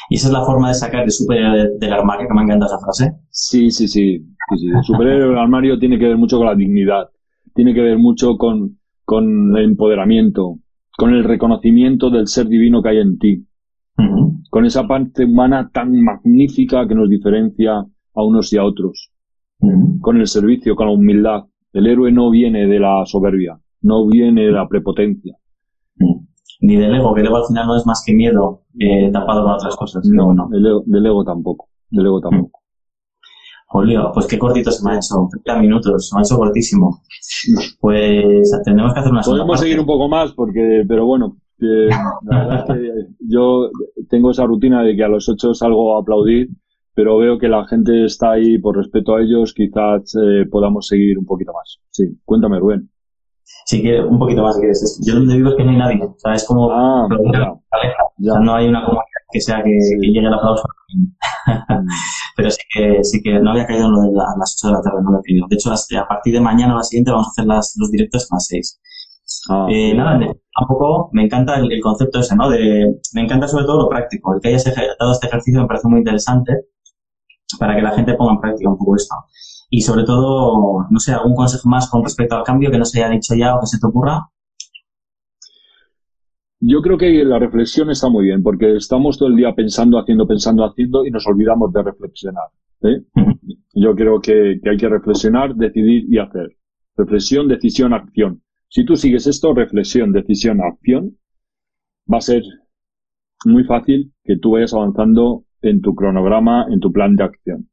¿Y 0.08 0.16
esa 0.16 0.28
es 0.28 0.32
la 0.32 0.44
forma 0.44 0.68
de 0.68 0.74
sacar 0.74 1.04
el 1.04 1.10
superhéroe 1.10 1.78
del 1.78 1.92
armario? 1.92 2.28
Que 2.28 2.34
me 2.34 2.42
encanta 2.42 2.66
esa 2.66 2.78
frase. 2.78 3.12
Sí, 3.30 3.70
sí, 3.70 3.88
sí. 3.88 4.18
sí, 4.18 4.58
sí. 4.58 4.68
El 4.68 4.84
superhéroe 4.84 5.28
del 5.28 5.38
armario 5.38 5.78
tiene 5.78 5.98
que 5.98 6.06
ver 6.06 6.16
mucho 6.16 6.38
con 6.38 6.46
la 6.46 6.54
dignidad 6.54 7.08
tiene 7.56 7.74
que 7.74 7.80
ver 7.80 7.98
mucho 7.98 8.36
con, 8.36 8.78
con 9.04 9.56
el 9.56 9.64
empoderamiento, 9.64 10.58
con 10.96 11.14
el 11.14 11.24
reconocimiento 11.24 12.10
del 12.10 12.28
ser 12.28 12.46
divino 12.46 12.82
que 12.82 12.90
hay 12.90 12.98
en 12.98 13.18
ti, 13.18 13.46
con 14.50 14.66
esa 14.66 14.86
parte 14.86 15.24
humana 15.24 15.70
tan 15.72 16.00
magnífica 16.00 16.86
que 16.86 16.94
nos 16.94 17.08
diferencia 17.08 17.78
a 17.78 18.22
unos 18.22 18.52
y 18.52 18.58
a 18.58 18.64
otros, 18.64 19.10
con 20.00 20.18
el 20.18 20.26
servicio, 20.26 20.76
con 20.76 20.86
la 20.86 20.92
humildad. 20.92 21.44
El 21.72 21.86
héroe 21.86 22.12
no 22.12 22.30
viene 22.30 22.66
de 22.66 22.78
la 22.78 23.04
soberbia, 23.06 23.58
no 23.80 24.06
viene 24.06 24.42
de 24.42 24.52
la 24.52 24.68
prepotencia. 24.68 25.34
Ni 26.60 26.76
del 26.76 26.94
ego, 26.94 27.14
que 27.14 27.20
el 27.20 27.26
ego 27.26 27.36
al 27.36 27.46
final 27.46 27.66
no 27.66 27.76
es 27.76 27.86
más 27.86 28.02
que 28.04 28.14
miedo 28.14 28.62
eh, 28.78 29.10
tapado 29.12 29.42
con 29.42 29.52
otras 29.52 29.76
cosas. 29.76 30.06
No, 30.06 30.32
no. 30.32 30.48
del 30.48 31.06
ego 31.06 31.24
tampoco. 31.24 31.68
Del 31.90 32.06
ego 32.06 32.20
tampoco. 32.20 32.60
Julio, 33.68 34.10
pues 34.14 34.26
qué 34.26 34.38
cortito 34.38 34.70
se 34.70 34.84
me 34.84 34.92
ha 34.92 34.96
hecho, 34.96 35.28
30 35.44 35.60
minutos, 35.60 36.08
se 36.08 36.14
me 36.14 36.20
ha 36.20 36.22
hecho 36.22 36.36
cortísimo. 36.36 37.02
Pues 37.80 38.50
tenemos 38.64 38.94
que 38.94 39.00
hacer 39.00 39.12
una 39.12 39.22
Podemos 39.22 39.60
seguir 39.60 39.80
un 39.80 39.86
poco 39.86 40.08
más, 40.08 40.32
porque, 40.32 40.84
pero 40.86 41.04
bueno, 41.04 41.36
la 41.58 42.44
verdad 42.44 42.64
es 42.70 42.76
que 42.76 43.06
yo 43.20 43.70
tengo 44.08 44.30
esa 44.30 44.46
rutina 44.46 44.82
de 44.82 44.94
que 44.94 45.04
a 45.04 45.08
los 45.08 45.28
8 45.28 45.54
salgo 45.54 45.96
a 45.96 46.00
aplaudir, 46.00 46.48
pero 46.94 47.18
veo 47.18 47.38
que 47.38 47.48
la 47.48 47.66
gente 47.66 48.04
está 48.04 48.32
ahí 48.32 48.58
por 48.58 48.76
respeto 48.76 49.16
a 49.16 49.22
ellos, 49.22 49.52
quizás 49.52 50.14
eh, 50.14 50.46
podamos 50.50 50.86
seguir 50.86 51.18
un 51.18 51.26
poquito 51.26 51.52
más. 51.52 51.78
Sí, 51.90 52.04
cuéntame, 52.24 52.58
Rubén. 52.58 52.88
Sí, 53.66 53.82
que 53.82 54.00
un 54.00 54.18
poquito 54.18 54.42
más, 54.42 54.54
si 54.54 54.60
quieres. 54.60 55.00
Yo 55.04 55.14
donde 55.14 55.36
vivo 55.36 55.50
es 55.50 55.56
que 55.56 55.64
no 55.64 55.70
hay 55.70 55.76
nadie, 55.76 56.04
o 56.04 56.14
sea, 56.18 56.34
es 56.34 56.44
como... 56.46 56.70
Ah, 56.70 57.08
ya, 58.18 58.38
no 58.40 58.54
hay 58.54 58.68
una 58.68 58.84
comunidad 58.84 59.04
que 59.30 59.40
sea 59.40 59.62
que, 59.62 59.70
llegue 60.00 60.26
el 60.26 60.32
aplauso. 60.32 60.64
Mm. 60.94 61.06
Pero 62.36 62.50
sí 62.50 62.62
que, 62.72 63.04
sí 63.04 63.22
que 63.22 63.38
no 63.40 63.50
había 63.50 63.66
caído 63.66 63.86
en 63.86 63.92
lo 63.92 64.00
de 64.02 64.12
las 64.12 64.56
8 64.62 64.68
de 64.68 64.72
la 64.74 64.82
tarde, 64.82 65.02
no 65.02 65.10
lo 65.12 65.18
he 65.18 65.22
caído. 65.22 65.46
De 65.48 65.56
hecho, 65.56 65.70
a 65.72 66.08
partir 66.08 66.34
de 66.34 66.40
mañana 66.40 66.74
o 66.74 66.76
la 66.76 66.82
siguiente 66.82 67.10
vamos 67.10 67.28
a 67.28 67.30
hacer 67.30 67.46
las, 67.46 67.74
los 67.78 67.90
directos 67.90 68.28
a 68.30 68.36
las 68.36 68.46
6. 68.46 68.80
Ah, 69.50 69.66
eh, 69.70 69.94
nada, 69.94 70.18
tampoco 70.56 71.10
me 71.12 71.24
encanta 71.24 71.56
el, 71.56 71.80
concepto 71.80 72.20
ese, 72.20 72.36
¿no? 72.36 72.48
De, 72.48 73.00
me 73.14 73.22
encanta 73.22 73.48
sobre 73.48 73.64
todo 73.64 73.82
lo 73.82 73.88
práctico. 73.88 74.34
El 74.34 74.40
que 74.40 74.48
hayas 74.48 74.64
dado 74.98 75.12
este 75.12 75.26
ejercicio 75.26 75.60
me 75.60 75.66
parece 75.66 75.88
muy 75.88 75.98
interesante 75.98 76.52
para 77.58 77.74
que 77.76 77.82
la 77.82 77.92
gente 77.92 78.14
ponga 78.14 78.32
en 78.32 78.40
práctica 78.40 78.70
un 78.70 78.78
poco 78.78 78.96
esto. 78.96 79.14
Y 79.68 79.80
sobre 79.80 80.04
todo, 80.04 80.86
no 80.90 80.98
sé, 80.98 81.12
algún 81.12 81.34
consejo 81.34 81.68
más 81.68 81.90
con 81.90 82.04
respecto 82.04 82.36
al 82.36 82.44
cambio 82.44 82.70
que 82.70 82.78
no 82.78 82.84
se 82.84 83.02
haya 83.02 83.12
dicho 83.12 83.34
ya 83.34 83.56
o 83.56 83.60
que 83.60 83.66
se 83.66 83.78
te 83.78 83.86
ocurra. 83.86 84.28
Yo 86.60 86.80
creo 86.80 86.96
que 86.96 87.24
la 87.24 87.38
reflexión 87.38 87.90
está 87.90 88.08
muy 88.08 88.24
bien, 88.24 88.42
porque 88.42 88.76
estamos 88.76 89.18
todo 89.18 89.28
el 89.28 89.36
día 89.36 89.54
pensando, 89.54 89.98
haciendo, 89.98 90.26
pensando, 90.26 90.64
haciendo 90.64 91.04
y 91.04 91.10
nos 91.10 91.26
olvidamos 91.26 91.72
de 91.72 91.82
reflexionar. 91.82 92.44
¿eh? 92.82 93.02
Yo 93.74 93.94
creo 93.94 94.20
que, 94.20 94.58
hay 94.64 94.76
que 94.76 94.88
reflexionar, 94.88 95.54
decidir 95.54 96.06
y 96.08 96.18
hacer. 96.18 96.56
Reflexión, 96.96 97.46
decisión, 97.46 97.92
acción. 97.92 98.42
Si 98.68 98.84
tú 98.84 98.96
sigues 98.96 99.26
esto, 99.26 99.52
reflexión, 99.52 100.12
decisión, 100.12 100.60
acción, 100.62 101.18
va 102.10 102.18
a 102.18 102.22
ser 102.22 102.42
muy 103.44 103.64
fácil 103.64 104.12
que 104.24 104.38
tú 104.38 104.52
vayas 104.52 104.72
avanzando 104.72 105.44
en 105.60 105.82
tu 105.82 105.94
cronograma, 105.94 106.66
en 106.70 106.80
tu 106.80 106.90
plan 106.90 107.16
de 107.16 107.24
acción. 107.24 107.68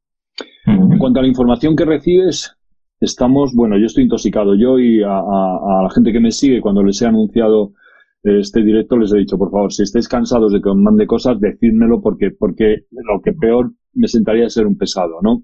En 0.66 0.98
cuanto 0.98 1.18
a 1.18 1.22
la 1.22 1.28
información 1.28 1.76
que 1.76 1.84
recibes, 1.84 2.56
estamos, 3.00 3.54
bueno, 3.54 3.78
yo 3.78 3.86
estoy 3.86 4.04
intoxicado. 4.04 4.54
Yo 4.54 4.78
y 4.78 5.02
a, 5.02 5.08
la 5.08 5.90
gente 5.94 6.12
que 6.12 6.20
me 6.20 6.30
sigue, 6.30 6.60
cuando 6.60 6.82
les 6.82 7.00
he 7.02 7.06
anunciado 7.06 7.72
este 8.22 8.62
directo, 8.62 8.96
les 8.96 9.12
he 9.12 9.18
dicho, 9.18 9.36
por 9.36 9.50
favor, 9.50 9.72
si 9.72 9.82
estáis 9.82 10.08
cansados 10.08 10.52
de 10.52 10.62
que 10.62 10.70
os 10.70 10.76
mande 10.76 11.06
cosas, 11.06 11.38
decídmelo 11.38 12.00
porque, 12.00 12.30
porque 12.30 12.86
lo 12.90 13.20
que 13.22 13.32
peor 13.34 13.72
me 13.92 14.08
sentaría 14.08 14.46
es 14.46 14.54
ser 14.54 14.66
un 14.66 14.78
pesado, 14.78 15.20
¿no? 15.22 15.42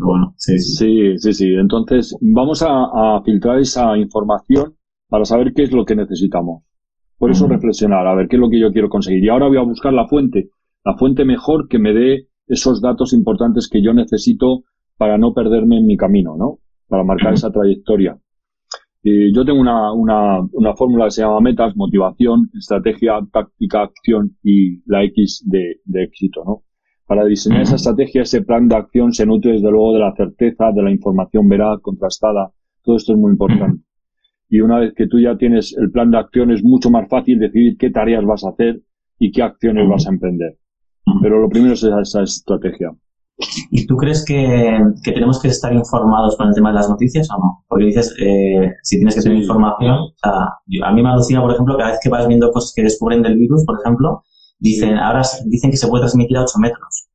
bueno, 0.00 0.34
sí, 0.36 0.58
sí. 0.58 1.18
sí, 1.18 1.32
sí, 1.32 1.54
Entonces, 1.54 2.16
vamos 2.20 2.64
a, 2.66 3.20
filtrar 3.24 3.58
esa 3.58 3.96
información 3.96 4.74
para 5.08 5.24
saber 5.24 5.52
qué 5.54 5.64
es 5.64 5.72
lo 5.72 5.84
que 5.84 5.94
necesitamos. 5.94 6.64
Por 7.18 7.30
eso 7.30 7.46
reflexionar, 7.48 8.06
a 8.06 8.14
ver 8.14 8.28
qué 8.28 8.36
es 8.36 8.40
lo 8.40 8.48
que 8.48 8.60
yo 8.60 8.72
quiero 8.72 8.88
conseguir. 8.88 9.24
Y 9.24 9.28
ahora 9.28 9.48
voy 9.48 9.58
a 9.58 9.62
buscar 9.62 9.92
la 9.92 10.06
fuente, 10.06 10.50
la 10.84 10.96
fuente 10.96 11.24
mejor 11.24 11.68
que 11.68 11.78
me 11.78 11.92
dé 11.92 12.27
esos 12.48 12.80
datos 12.80 13.12
importantes 13.12 13.68
que 13.68 13.82
yo 13.82 13.92
necesito 13.92 14.64
para 14.96 15.18
no 15.18 15.32
perderme 15.32 15.78
en 15.78 15.86
mi 15.86 15.96
camino, 15.96 16.36
¿no? 16.36 16.58
Para 16.88 17.04
marcar 17.04 17.34
esa 17.34 17.50
trayectoria. 17.50 18.18
Y 19.02 19.32
yo 19.32 19.44
tengo 19.44 19.60
una, 19.60 19.92
una, 19.92 20.40
una 20.52 20.74
fórmula 20.74 21.04
que 21.04 21.12
se 21.12 21.22
llama 21.22 21.40
metas, 21.40 21.76
motivación, 21.76 22.50
estrategia, 22.58 23.20
táctica, 23.32 23.82
acción 23.82 24.36
y 24.42 24.82
la 24.90 25.04
X 25.04 25.44
de, 25.46 25.80
de 25.84 26.02
éxito, 26.04 26.42
¿no? 26.44 26.62
Para 27.06 27.24
diseñar 27.24 27.62
esa 27.62 27.76
estrategia, 27.76 28.22
ese 28.22 28.42
plan 28.42 28.68
de 28.68 28.76
acción 28.76 29.12
se 29.12 29.24
nutre 29.24 29.52
desde 29.52 29.70
luego 29.70 29.94
de 29.94 30.00
la 30.00 30.14
certeza, 30.14 30.72
de 30.72 30.82
la 30.82 30.90
información 30.90 31.48
veraz, 31.48 31.80
contrastada. 31.80 32.52
Todo 32.82 32.96
esto 32.96 33.12
es 33.12 33.18
muy 33.18 33.32
importante. 33.32 33.82
Y 34.50 34.60
una 34.60 34.78
vez 34.80 34.94
que 34.94 35.06
tú 35.06 35.18
ya 35.18 35.36
tienes 35.36 35.74
el 35.78 35.90
plan 35.90 36.10
de 36.10 36.18
acción, 36.18 36.50
es 36.50 36.62
mucho 36.62 36.90
más 36.90 37.08
fácil 37.08 37.38
decidir 37.38 37.76
qué 37.78 37.90
tareas 37.90 38.24
vas 38.24 38.44
a 38.44 38.50
hacer 38.50 38.82
y 39.18 39.30
qué 39.30 39.42
acciones 39.42 39.88
vas 39.88 40.06
a 40.06 40.10
emprender. 40.10 40.56
Pero 41.22 41.40
lo 41.40 41.48
primero 41.48 41.74
es 41.74 41.82
esa, 41.82 42.22
estrategia. 42.22 42.90
¿Y 43.70 43.86
tú 43.86 43.96
crees 43.96 44.24
que, 44.24 44.80
tenemos 45.04 45.40
que 45.40 45.48
estar 45.48 45.72
informados 45.72 46.36
con 46.36 46.48
el 46.48 46.54
tema 46.54 46.70
de 46.70 46.76
las 46.76 46.88
noticias 46.88 47.30
o 47.30 47.38
no? 47.38 47.64
Porque 47.68 47.84
dices, 47.84 48.14
eh, 48.20 48.72
si 48.82 48.96
tienes 48.96 49.14
que 49.14 49.22
tener 49.22 49.38
información, 49.38 49.96
o 49.96 50.14
sea, 50.16 50.88
a 50.88 50.92
mí 50.92 51.02
me 51.02 51.08
alucina, 51.08 51.40
por 51.40 51.52
ejemplo, 51.52 51.76
cada 51.76 51.90
vez 51.90 52.00
que 52.02 52.08
vas 52.08 52.26
viendo 52.26 52.50
cosas 52.50 52.72
que 52.74 52.82
descubren 52.82 53.22
del 53.22 53.36
virus, 53.36 53.64
por 53.64 53.78
ejemplo, 53.80 54.24
dicen, 54.58 54.96
ahora 54.96 55.22
dicen 55.46 55.70
que 55.70 55.76
se 55.76 55.86
puede 55.88 56.02
transmitir 56.02 56.36
a 56.36 56.42
8 56.42 56.58
metros. 56.58 57.08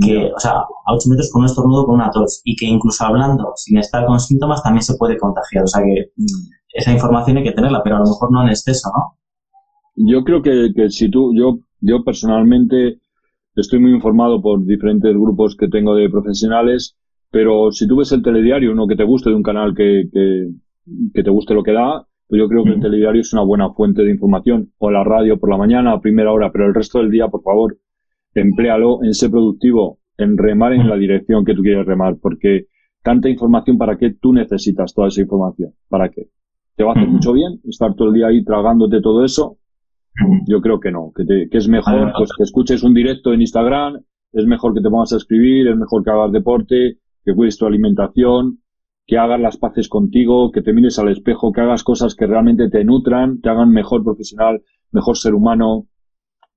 Que, 0.00 0.30
o 0.34 0.38
sea, 0.38 0.52
a 0.52 0.94
8 0.94 1.10
metros 1.10 1.30
con 1.30 1.40
un 1.42 1.46
estornudo, 1.46 1.84
con 1.84 1.96
una 1.96 2.10
tos. 2.10 2.40
Y 2.44 2.56
que 2.56 2.64
incluso 2.64 3.04
hablando, 3.04 3.52
sin 3.56 3.76
estar 3.78 4.06
con 4.06 4.18
síntomas, 4.18 4.62
también 4.62 4.82
se 4.82 4.96
puede 4.96 5.18
contagiar. 5.18 5.64
O 5.64 5.66
sea 5.66 5.82
que 5.82 6.12
mm. 6.16 6.24
esa 6.74 6.92
información 6.92 7.36
hay 7.36 7.44
que 7.44 7.52
tenerla, 7.52 7.82
pero 7.82 7.96
a 7.96 7.98
lo 7.98 8.06
mejor 8.06 8.32
no 8.32 8.42
en 8.42 8.48
exceso, 8.48 8.90
¿no? 8.96 9.18
Yo 9.96 10.24
creo 10.24 10.40
que, 10.40 10.70
que 10.74 10.88
si 10.88 11.10
tú, 11.10 11.34
yo, 11.34 11.58
yo 11.80 12.02
personalmente 12.04 13.00
estoy 13.60 13.80
muy 13.80 13.92
informado 13.92 14.40
por 14.42 14.64
diferentes 14.64 15.12
grupos 15.14 15.56
que 15.56 15.68
tengo 15.68 15.94
de 15.94 16.10
profesionales, 16.10 16.96
pero 17.30 17.70
si 17.70 17.86
tú 17.86 17.96
ves 17.96 18.12
el 18.12 18.22
telediario, 18.22 18.72
uno 18.72 18.86
que 18.86 18.96
te 18.96 19.04
guste 19.04 19.30
de 19.30 19.36
un 19.36 19.42
canal 19.42 19.74
que, 19.74 20.08
que, 20.12 21.22
te 21.22 21.30
guste 21.30 21.54
lo 21.54 21.62
que 21.62 21.72
da, 21.72 22.06
pues 22.28 22.38
yo 22.40 22.48
creo 22.48 22.64
que 22.64 22.70
el 22.70 22.80
telediario 22.80 23.20
es 23.20 23.32
una 23.32 23.42
buena 23.42 23.70
fuente 23.70 24.02
de 24.02 24.10
información. 24.10 24.72
O 24.78 24.90
la 24.90 25.04
radio 25.04 25.38
por 25.38 25.50
la 25.50 25.56
mañana 25.56 25.92
a 25.92 26.00
primera 26.00 26.32
hora, 26.32 26.50
pero 26.52 26.66
el 26.66 26.74
resto 26.74 26.98
del 26.98 27.10
día, 27.10 27.28
por 27.28 27.42
favor, 27.42 27.76
empléalo 28.34 29.02
en 29.04 29.14
ser 29.14 29.30
productivo, 29.30 29.98
en 30.16 30.36
remar 30.36 30.72
en 30.72 30.88
la 30.88 30.96
dirección 30.96 31.44
que 31.44 31.54
tú 31.54 31.62
quieres 31.62 31.86
remar, 31.86 32.16
porque 32.20 32.66
tanta 33.02 33.28
información, 33.28 33.78
¿para 33.78 33.96
qué 33.96 34.14
tú 34.20 34.32
necesitas 34.32 34.92
toda 34.94 35.08
esa 35.08 35.20
información? 35.20 35.72
¿Para 35.88 36.08
qué? 36.08 36.28
¿Te 36.76 36.84
va 36.84 36.90
a 36.90 36.94
hacer 36.94 37.08
mucho 37.08 37.32
bien 37.32 37.60
estar 37.68 37.94
todo 37.94 38.08
el 38.08 38.14
día 38.14 38.28
ahí 38.28 38.44
tragándote 38.44 39.00
todo 39.00 39.24
eso? 39.24 39.58
Yo 40.46 40.60
creo 40.60 40.80
que 40.80 40.90
no, 40.90 41.12
que, 41.14 41.48
es 41.50 41.68
mejor 41.68 42.12
pues, 42.16 42.30
que 42.36 42.42
escuches 42.42 42.82
un 42.82 42.94
directo 42.94 43.32
en 43.32 43.40
Instagram, 43.40 44.00
es 44.32 44.46
mejor 44.46 44.74
que 44.74 44.80
te 44.80 44.90
pongas 44.90 45.12
a 45.12 45.16
escribir, 45.16 45.68
es 45.68 45.76
mejor 45.76 46.04
que 46.04 46.10
hagas 46.10 46.32
deporte, 46.32 46.98
que 47.24 47.34
cuides 47.34 47.58
tu 47.58 47.66
alimentación, 47.66 48.60
que 49.06 49.18
hagas 49.18 49.40
las 49.40 49.56
paces 49.56 49.88
contigo, 49.88 50.52
que 50.52 50.62
te 50.62 50.72
mires 50.72 50.98
al 50.98 51.08
espejo, 51.08 51.52
que 51.52 51.60
hagas 51.60 51.82
cosas 51.82 52.14
que 52.14 52.26
realmente 52.26 52.68
te 52.68 52.84
nutran, 52.84 53.40
te 53.40 53.48
hagan 53.48 53.70
mejor 53.70 54.04
profesional, 54.04 54.62
mejor 54.92 55.16
ser 55.16 55.34
humano, 55.34 55.88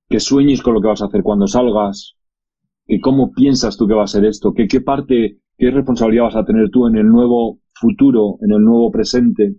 que 0.08 0.20
sueñes 0.20 0.62
con 0.62 0.74
lo 0.74 0.80
que 0.80 0.88
vas 0.88 1.02
a 1.02 1.06
hacer 1.06 1.22
cuando 1.22 1.46
salgas, 1.46 2.16
que 2.86 3.00
cómo 3.00 3.32
piensas 3.32 3.76
tú 3.76 3.86
que 3.88 3.94
va 3.94 4.04
a 4.04 4.08
ser 4.08 4.24
esto, 4.24 4.52
que 4.52 4.68
qué 4.68 4.80
parte, 4.80 5.38
qué 5.56 5.70
responsabilidad 5.70 6.24
vas 6.24 6.36
a 6.36 6.44
tener 6.44 6.70
tú 6.70 6.86
en 6.86 6.96
el 6.96 7.06
nuevo 7.06 7.58
futuro, 7.72 8.38
en 8.42 8.52
el 8.52 8.62
nuevo 8.62 8.90
presente, 8.90 9.56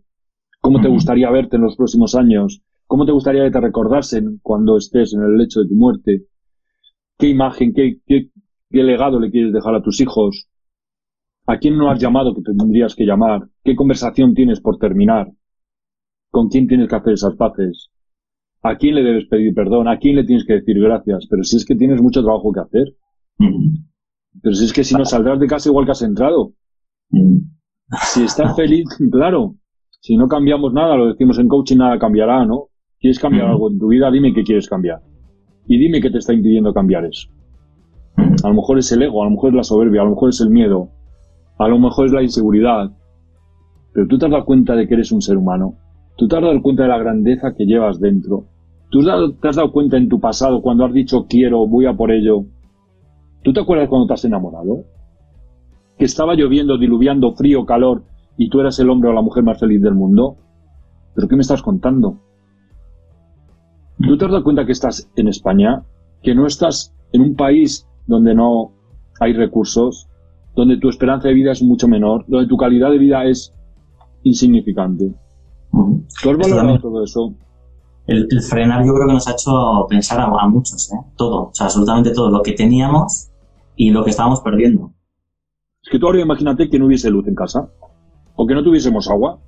cómo 0.61 0.81
te 0.81 0.87
gustaría 0.87 1.29
verte 1.29 1.57
en 1.57 1.63
los 1.63 1.75
próximos 1.75 2.15
años, 2.15 2.61
¿Cómo 2.87 3.05
te 3.05 3.11
gustaría 3.11 3.43
que 3.43 3.51
te 3.51 3.61
recordasen 3.61 4.39
cuando 4.43 4.77
estés 4.77 5.13
en 5.13 5.23
el 5.23 5.37
lecho 5.37 5.61
de 5.61 5.69
tu 5.69 5.75
muerte? 5.75 6.25
¿Qué 7.17 7.27
imagen, 7.29 7.73
qué, 7.73 7.99
qué, 8.05 8.29
legado 8.69 9.19
le 9.19 9.31
quieres 9.31 9.53
dejar 9.53 9.75
a 9.75 9.81
tus 9.81 10.01
hijos? 10.01 10.47
¿A 11.47 11.57
quién 11.57 11.77
no 11.77 11.89
has 11.89 11.99
llamado 11.99 12.35
que 12.35 12.41
tendrías 12.41 12.95
que 12.95 13.05
llamar? 13.05 13.47
¿Qué 13.63 13.75
conversación 13.75 14.33
tienes 14.33 14.59
por 14.59 14.77
terminar? 14.77 15.31
¿Con 16.29 16.49
quién 16.49 16.67
tienes 16.67 16.89
que 16.89 16.95
hacer 16.95 17.13
esas 17.13 17.35
paces? 17.35 17.89
¿A 18.61 18.77
quién 18.77 18.95
le 18.95 19.03
debes 19.03 19.27
pedir 19.27 19.53
perdón? 19.53 19.87
¿A 19.87 19.97
quién 19.97 20.15
le 20.15 20.23
tienes 20.23 20.45
que 20.45 20.53
decir 20.53 20.79
gracias? 20.79 21.27
Pero 21.29 21.43
si 21.43 21.57
es 21.57 21.65
que 21.65 21.75
tienes 21.75 22.01
mucho 22.01 22.21
trabajo 22.23 22.51
que 22.51 22.59
hacer. 22.59 22.95
Pero 24.41 24.55
si 24.55 24.65
es 24.65 24.73
que 24.73 24.83
si 24.83 24.95
no 24.95 25.05
saldrás 25.05 25.39
de 25.39 25.47
casa 25.47 25.69
igual 25.69 25.85
que 25.85 25.91
has 25.91 26.01
entrado. 26.01 26.53
Si 28.13 28.23
estás 28.23 28.55
feliz, 28.55 28.85
claro. 29.11 29.55
Si 30.01 30.17
no 30.17 30.27
cambiamos 30.27 30.73
nada, 30.73 30.95
lo 30.97 31.07
decimos 31.07 31.39
en 31.39 31.47
coaching, 31.47 31.77
nada 31.77 31.97
cambiará, 31.97 32.45
¿no? 32.45 32.69
¿Quieres 33.05 33.19
cambiar 33.19 33.49
algo 33.49 33.69
en 33.69 33.77
tu 33.77 33.89
vida? 33.89 34.09
Dime 34.09 34.33
qué 34.33 34.43
quieres 34.43 34.67
cambiar. 34.67 34.99
Y 35.67 35.77
dime 35.77 36.01
qué 36.01 36.09
te 36.09 36.17
está 36.17 36.33
impidiendo 36.33 36.73
cambiar 36.73 37.05
eso. 37.05 37.29
A 38.43 38.47
lo 38.47 38.55
mejor 38.55 38.79
es 38.79 38.91
el 38.93 39.03
ego, 39.03 39.21
a 39.21 39.25
lo 39.25 39.29
mejor 39.29 39.49
es 39.49 39.55
la 39.57 39.63
soberbia, 39.63 40.01
a 40.01 40.05
lo 40.05 40.09
mejor 40.09 40.29
es 40.29 40.41
el 40.41 40.49
miedo, 40.49 40.89
a 41.59 41.67
lo 41.67 41.77
mejor 41.77 42.07
es 42.07 42.13
la 42.13 42.23
inseguridad. 42.23 42.89
Pero 43.93 44.07
tú 44.07 44.17
te 44.17 44.25
has 44.25 44.31
dado 44.31 44.45
cuenta 44.45 44.75
de 44.75 44.87
que 44.87 44.95
eres 44.95 45.11
un 45.11 45.21
ser 45.21 45.37
humano. 45.37 45.75
Tú 46.17 46.27
te 46.27 46.35
has 46.35 46.41
dado 46.41 46.59
cuenta 46.63 46.81
de 46.81 46.89
la 46.89 46.97
grandeza 46.97 47.53
que 47.55 47.67
llevas 47.67 47.99
dentro. 47.99 48.45
Tú 48.89 49.03
te 49.39 49.49
has 49.49 49.55
dado 49.55 49.71
cuenta 49.71 49.97
en 49.97 50.09
tu 50.09 50.19
pasado 50.19 50.63
cuando 50.63 50.83
has 50.83 50.91
dicho 50.91 51.27
quiero, 51.29 51.67
voy 51.67 51.85
a 51.85 51.93
por 51.93 52.11
ello. 52.11 52.45
¿Tú 53.43 53.53
te 53.53 53.59
acuerdas 53.59 53.87
cuando 53.87 54.07
te 54.07 54.13
has 54.15 54.25
enamorado? 54.25 54.79
Que 55.99 56.05
estaba 56.05 56.33
lloviendo, 56.33 56.79
diluviando, 56.79 57.35
frío, 57.35 57.67
calor, 57.67 58.01
y 58.35 58.49
tú 58.49 58.61
eras 58.61 58.79
el 58.79 58.89
hombre 58.89 59.11
o 59.11 59.13
la 59.13 59.21
mujer 59.21 59.43
más 59.43 59.59
feliz 59.59 59.79
del 59.79 59.93
mundo. 59.93 60.37
¿Pero 61.13 61.27
qué 61.27 61.35
me 61.35 61.43
estás 61.43 61.61
contando? 61.61 62.24
¿Tú 63.99 64.17
te 64.17 64.25
has 64.25 64.31
dado 64.31 64.43
cuenta 64.43 64.65
que 64.65 64.73
estás 64.73 65.09
en 65.15 65.27
España? 65.27 65.83
Que 66.21 66.35
no 66.35 66.45
estás 66.47 66.93
en 67.13 67.21
un 67.21 67.35
país 67.35 67.87
donde 68.07 68.35
no 68.35 68.71
hay 69.19 69.33
recursos, 69.33 70.07
donde 70.55 70.77
tu 70.77 70.89
esperanza 70.89 71.27
de 71.27 71.33
vida 71.33 71.51
es 71.51 71.61
mucho 71.61 71.87
menor, 71.87 72.25
donde 72.27 72.47
tu 72.47 72.57
calidad 72.57 72.91
de 72.91 72.97
vida 72.97 73.25
es 73.25 73.53
insignificante. 74.23 75.13
¿Tú 75.71 76.29
has 76.29 76.37
valorado 76.37 76.79
todo 76.79 77.03
eso? 77.03 77.33
El, 78.07 78.27
frenar 78.41 78.85
yo 78.85 78.93
creo 78.93 79.07
que 79.07 79.13
nos 79.13 79.27
ha 79.27 79.31
hecho 79.31 79.87
pensar 79.89 80.19
a, 80.19 80.47
muchos, 80.47 80.91
¿eh? 80.93 80.97
Todo, 81.17 81.45
o 81.45 81.51
sea, 81.53 81.65
absolutamente 81.65 82.11
todo, 82.11 82.29
lo 82.29 82.41
que 82.43 82.53
teníamos 82.53 83.29
y 83.75 83.89
lo 83.89 84.03
que 84.03 84.11
estábamos 84.11 84.41
perdiendo. 84.41 84.93
Es 85.83 85.89
que 85.89 85.99
tú 85.99 86.05
ahora 86.05 86.21
imagínate 86.21 86.69
que 86.69 86.77
no 86.77 86.85
hubiese 86.85 87.09
luz 87.09 87.27
en 87.27 87.35
casa, 87.35 87.69
o 88.35 88.45
que 88.45 88.53
no 88.53 88.63
tuviésemos 88.63 89.09
agua, 89.09 89.39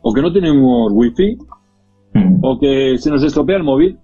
o 0.00 0.12
que 0.12 0.22
no 0.22 0.32
tenemos 0.32 0.90
wifi, 0.92 1.36
o 2.42 2.58
que 2.58 2.98
se 2.98 3.10
nos 3.10 3.22
estropea 3.22 3.56
el 3.56 3.64
móvil. 3.64 3.98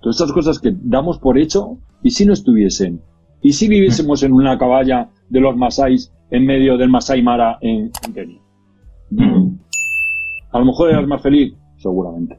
Todas 0.00 0.16
estas 0.16 0.32
cosas 0.32 0.58
que 0.58 0.74
damos 0.82 1.18
por 1.18 1.38
hecho, 1.38 1.78
¿y 2.02 2.10
si 2.10 2.26
no 2.26 2.32
estuviesen? 2.32 3.02
¿Y 3.40 3.52
si 3.52 3.68
viviésemos 3.68 4.22
en 4.22 4.32
una 4.32 4.58
caballa 4.58 5.10
de 5.28 5.40
los 5.40 5.56
Masáis 5.56 6.12
en 6.30 6.46
medio 6.46 6.76
del 6.76 6.88
Masai 6.88 7.22
Mara 7.22 7.58
en, 7.60 7.90
Kenia? 8.14 8.40
A 10.52 10.58
lo 10.58 10.64
mejor 10.64 10.90
eras 10.90 11.06
más 11.06 11.22
feliz, 11.22 11.54
seguramente. 11.76 12.38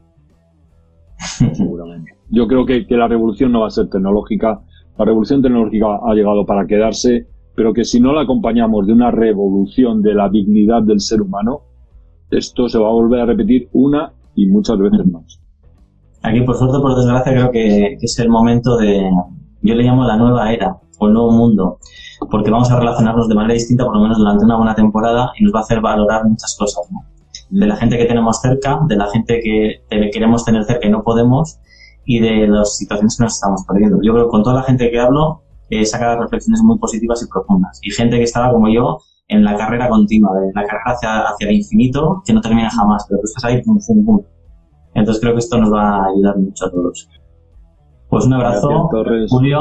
seguramente. 1.53 2.11
Yo 2.29 2.47
creo 2.47 2.65
que, 2.65 2.85
que 2.85 2.95
la 2.95 3.07
revolución 3.07 3.51
no 3.51 3.61
va 3.61 3.67
a 3.67 3.71
ser 3.71 3.89
tecnológica. 3.89 4.61
La 4.97 5.05
revolución 5.05 5.41
tecnológica 5.41 5.99
ha 6.05 6.13
llegado 6.13 6.45
para 6.45 6.65
quedarse, 6.65 7.27
pero 7.55 7.73
que 7.73 7.83
si 7.83 7.99
no 7.99 8.13
la 8.13 8.21
acompañamos 8.21 8.87
de 8.87 8.93
una 8.93 9.11
revolución 9.11 10.01
de 10.01 10.13
la 10.13 10.29
dignidad 10.29 10.83
del 10.83 10.99
ser 10.99 11.21
humano, 11.21 11.61
esto 12.37 12.67
se 12.69 12.77
va 12.77 12.87
a 12.87 12.91
volver 12.91 13.21
a 13.21 13.25
repetir 13.25 13.69
una 13.73 14.13
y 14.35 14.47
muchas 14.47 14.77
veces 14.77 15.05
más. 15.05 15.39
Aquí, 16.21 16.41
por 16.41 16.55
suerte, 16.55 16.79
por 16.79 16.95
desgracia, 16.95 17.33
creo 17.33 17.51
que, 17.51 17.97
es 18.01 18.19
el 18.19 18.29
momento 18.29 18.77
de, 18.77 19.09
yo 19.61 19.75
le 19.75 19.83
llamo 19.83 20.05
la 20.05 20.17
nueva 20.17 20.51
era 20.53 20.77
o 20.99 21.07
el 21.07 21.13
nuevo 21.13 21.31
mundo, 21.31 21.79
porque 22.31 22.49
vamos 22.49 22.71
a 22.71 22.79
relacionarnos 22.79 23.27
de 23.27 23.35
manera 23.35 23.53
distinta, 23.53 23.83
por 23.83 23.95
lo 23.95 24.01
menos 24.01 24.17
durante 24.17 24.45
una 24.45 24.55
buena 24.55 24.73
temporada, 24.73 25.31
y 25.37 25.43
nos 25.43 25.53
va 25.53 25.59
a 25.59 25.63
hacer 25.63 25.81
valorar 25.81 26.25
muchas 26.25 26.55
cosas, 26.57 26.89
¿no? 26.91 26.99
De 27.49 27.67
la 27.67 27.75
gente 27.75 27.97
que 27.97 28.05
tenemos 28.05 28.39
cerca, 28.39 28.79
de 28.87 28.95
la 28.95 29.07
gente 29.07 29.41
que 29.41 29.83
queremos 30.11 30.45
tener 30.45 30.63
cerca 30.63 30.87
y 30.87 30.91
no 30.91 31.03
podemos, 31.03 31.59
y 32.05 32.19
de 32.19 32.47
las 32.47 32.77
situaciones 32.77 33.17
que 33.17 33.23
nos 33.23 33.33
estamos 33.33 33.63
perdiendo. 33.67 33.99
Yo 34.01 34.13
creo 34.13 34.25
que 34.25 34.31
con 34.31 34.43
toda 34.43 34.55
la 34.55 34.63
gente 34.63 34.89
que 34.89 34.99
hablo, 34.99 35.43
eh, 35.69 35.85
saca 35.85 36.15
reflexiones 36.15 36.61
muy 36.61 36.77
positivas 36.77 37.23
y 37.23 37.27
profundas. 37.27 37.79
Y 37.81 37.91
gente 37.91 38.17
que 38.17 38.23
estaba 38.23 38.51
como 38.51 38.69
yo, 38.69 38.99
en 39.33 39.43
la 39.43 39.55
carrera 39.57 39.89
continua, 39.89 40.31
de 40.39 40.51
la 40.53 40.63
carrera 40.63 40.83
hacia, 40.85 41.21
hacia 41.21 41.49
el 41.49 41.55
infinito, 41.55 42.21
que 42.25 42.33
no 42.33 42.41
termina 42.41 42.69
jamás, 42.69 43.05
pero 43.09 43.19
tú 43.19 43.25
estás 43.25 43.43
ahí, 43.45 43.61
pum, 43.63 43.79
pum, 43.85 44.05
pum. 44.05 44.21
Entonces 44.93 45.21
creo 45.21 45.33
que 45.33 45.39
esto 45.39 45.57
nos 45.57 45.73
va 45.73 45.97
a 45.97 46.05
ayudar 46.05 46.37
mucho 46.37 46.65
a 46.65 46.71
todos. 46.71 47.09
Pues 48.09 48.25
un 48.25 48.33
abrazo, 48.33 48.89
Julio. 49.29 49.59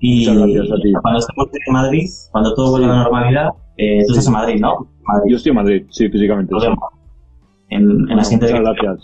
Y 0.00 0.24
cuando 0.24 1.18
estemos 1.18 1.48
en 1.66 1.72
Madrid, 1.72 2.08
cuando 2.30 2.54
todo 2.54 2.70
vuelva 2.70 2.86
a 2.86 2.90
la 2.90 3.02
normalidad, 3.02 3.48
eh, 3.76 4.04
tú 4.06 4.12
estás 4.12 4.28
en 4.28 4.32
Madrid, 4.32 4.60
¿no? 4.60 4.86
Yo 5.28 5.36
estoy 5.36 5.50
en 5.50 5.56
Madrid, 5.56 5.86
sí, 5.90 6.08
físicamente. 6.08 6.52
Nos 6.52 6.62
vemos. 6.62 6.78
En, 7.70 7.82
en 8.08 8.16
la 8.16 8.22
siguiente 8.22 8.46
gracias. 8.52 9.00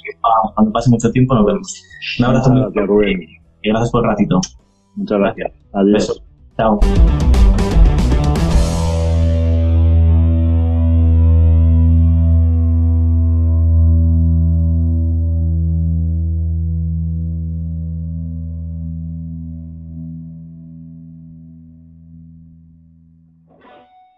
Cuando 0.55 0.73
pase 0.73 0.91
mucho 0.91 1.11
tiempo 1.11 1.35
nos 1.35 1.47
vemos. 1.47 1.83
Un 2.21 2.25
abrazo. 2.27 2.51
Muchas 2.51 2.73
gracias, 2.73 2.87
Rubén. 2.87 3.21
Y 3.63 3.69
gracias 3.71 3.91
por 3.91 4.05
el 4.05 4.11
ratito. 4.11 4.41
Muchas 4.95 5.19
gracias. 5.19 5.53
Adiós. 5.73 5.93
Besos. 5.93 6.23
Chao. 6.57 6.79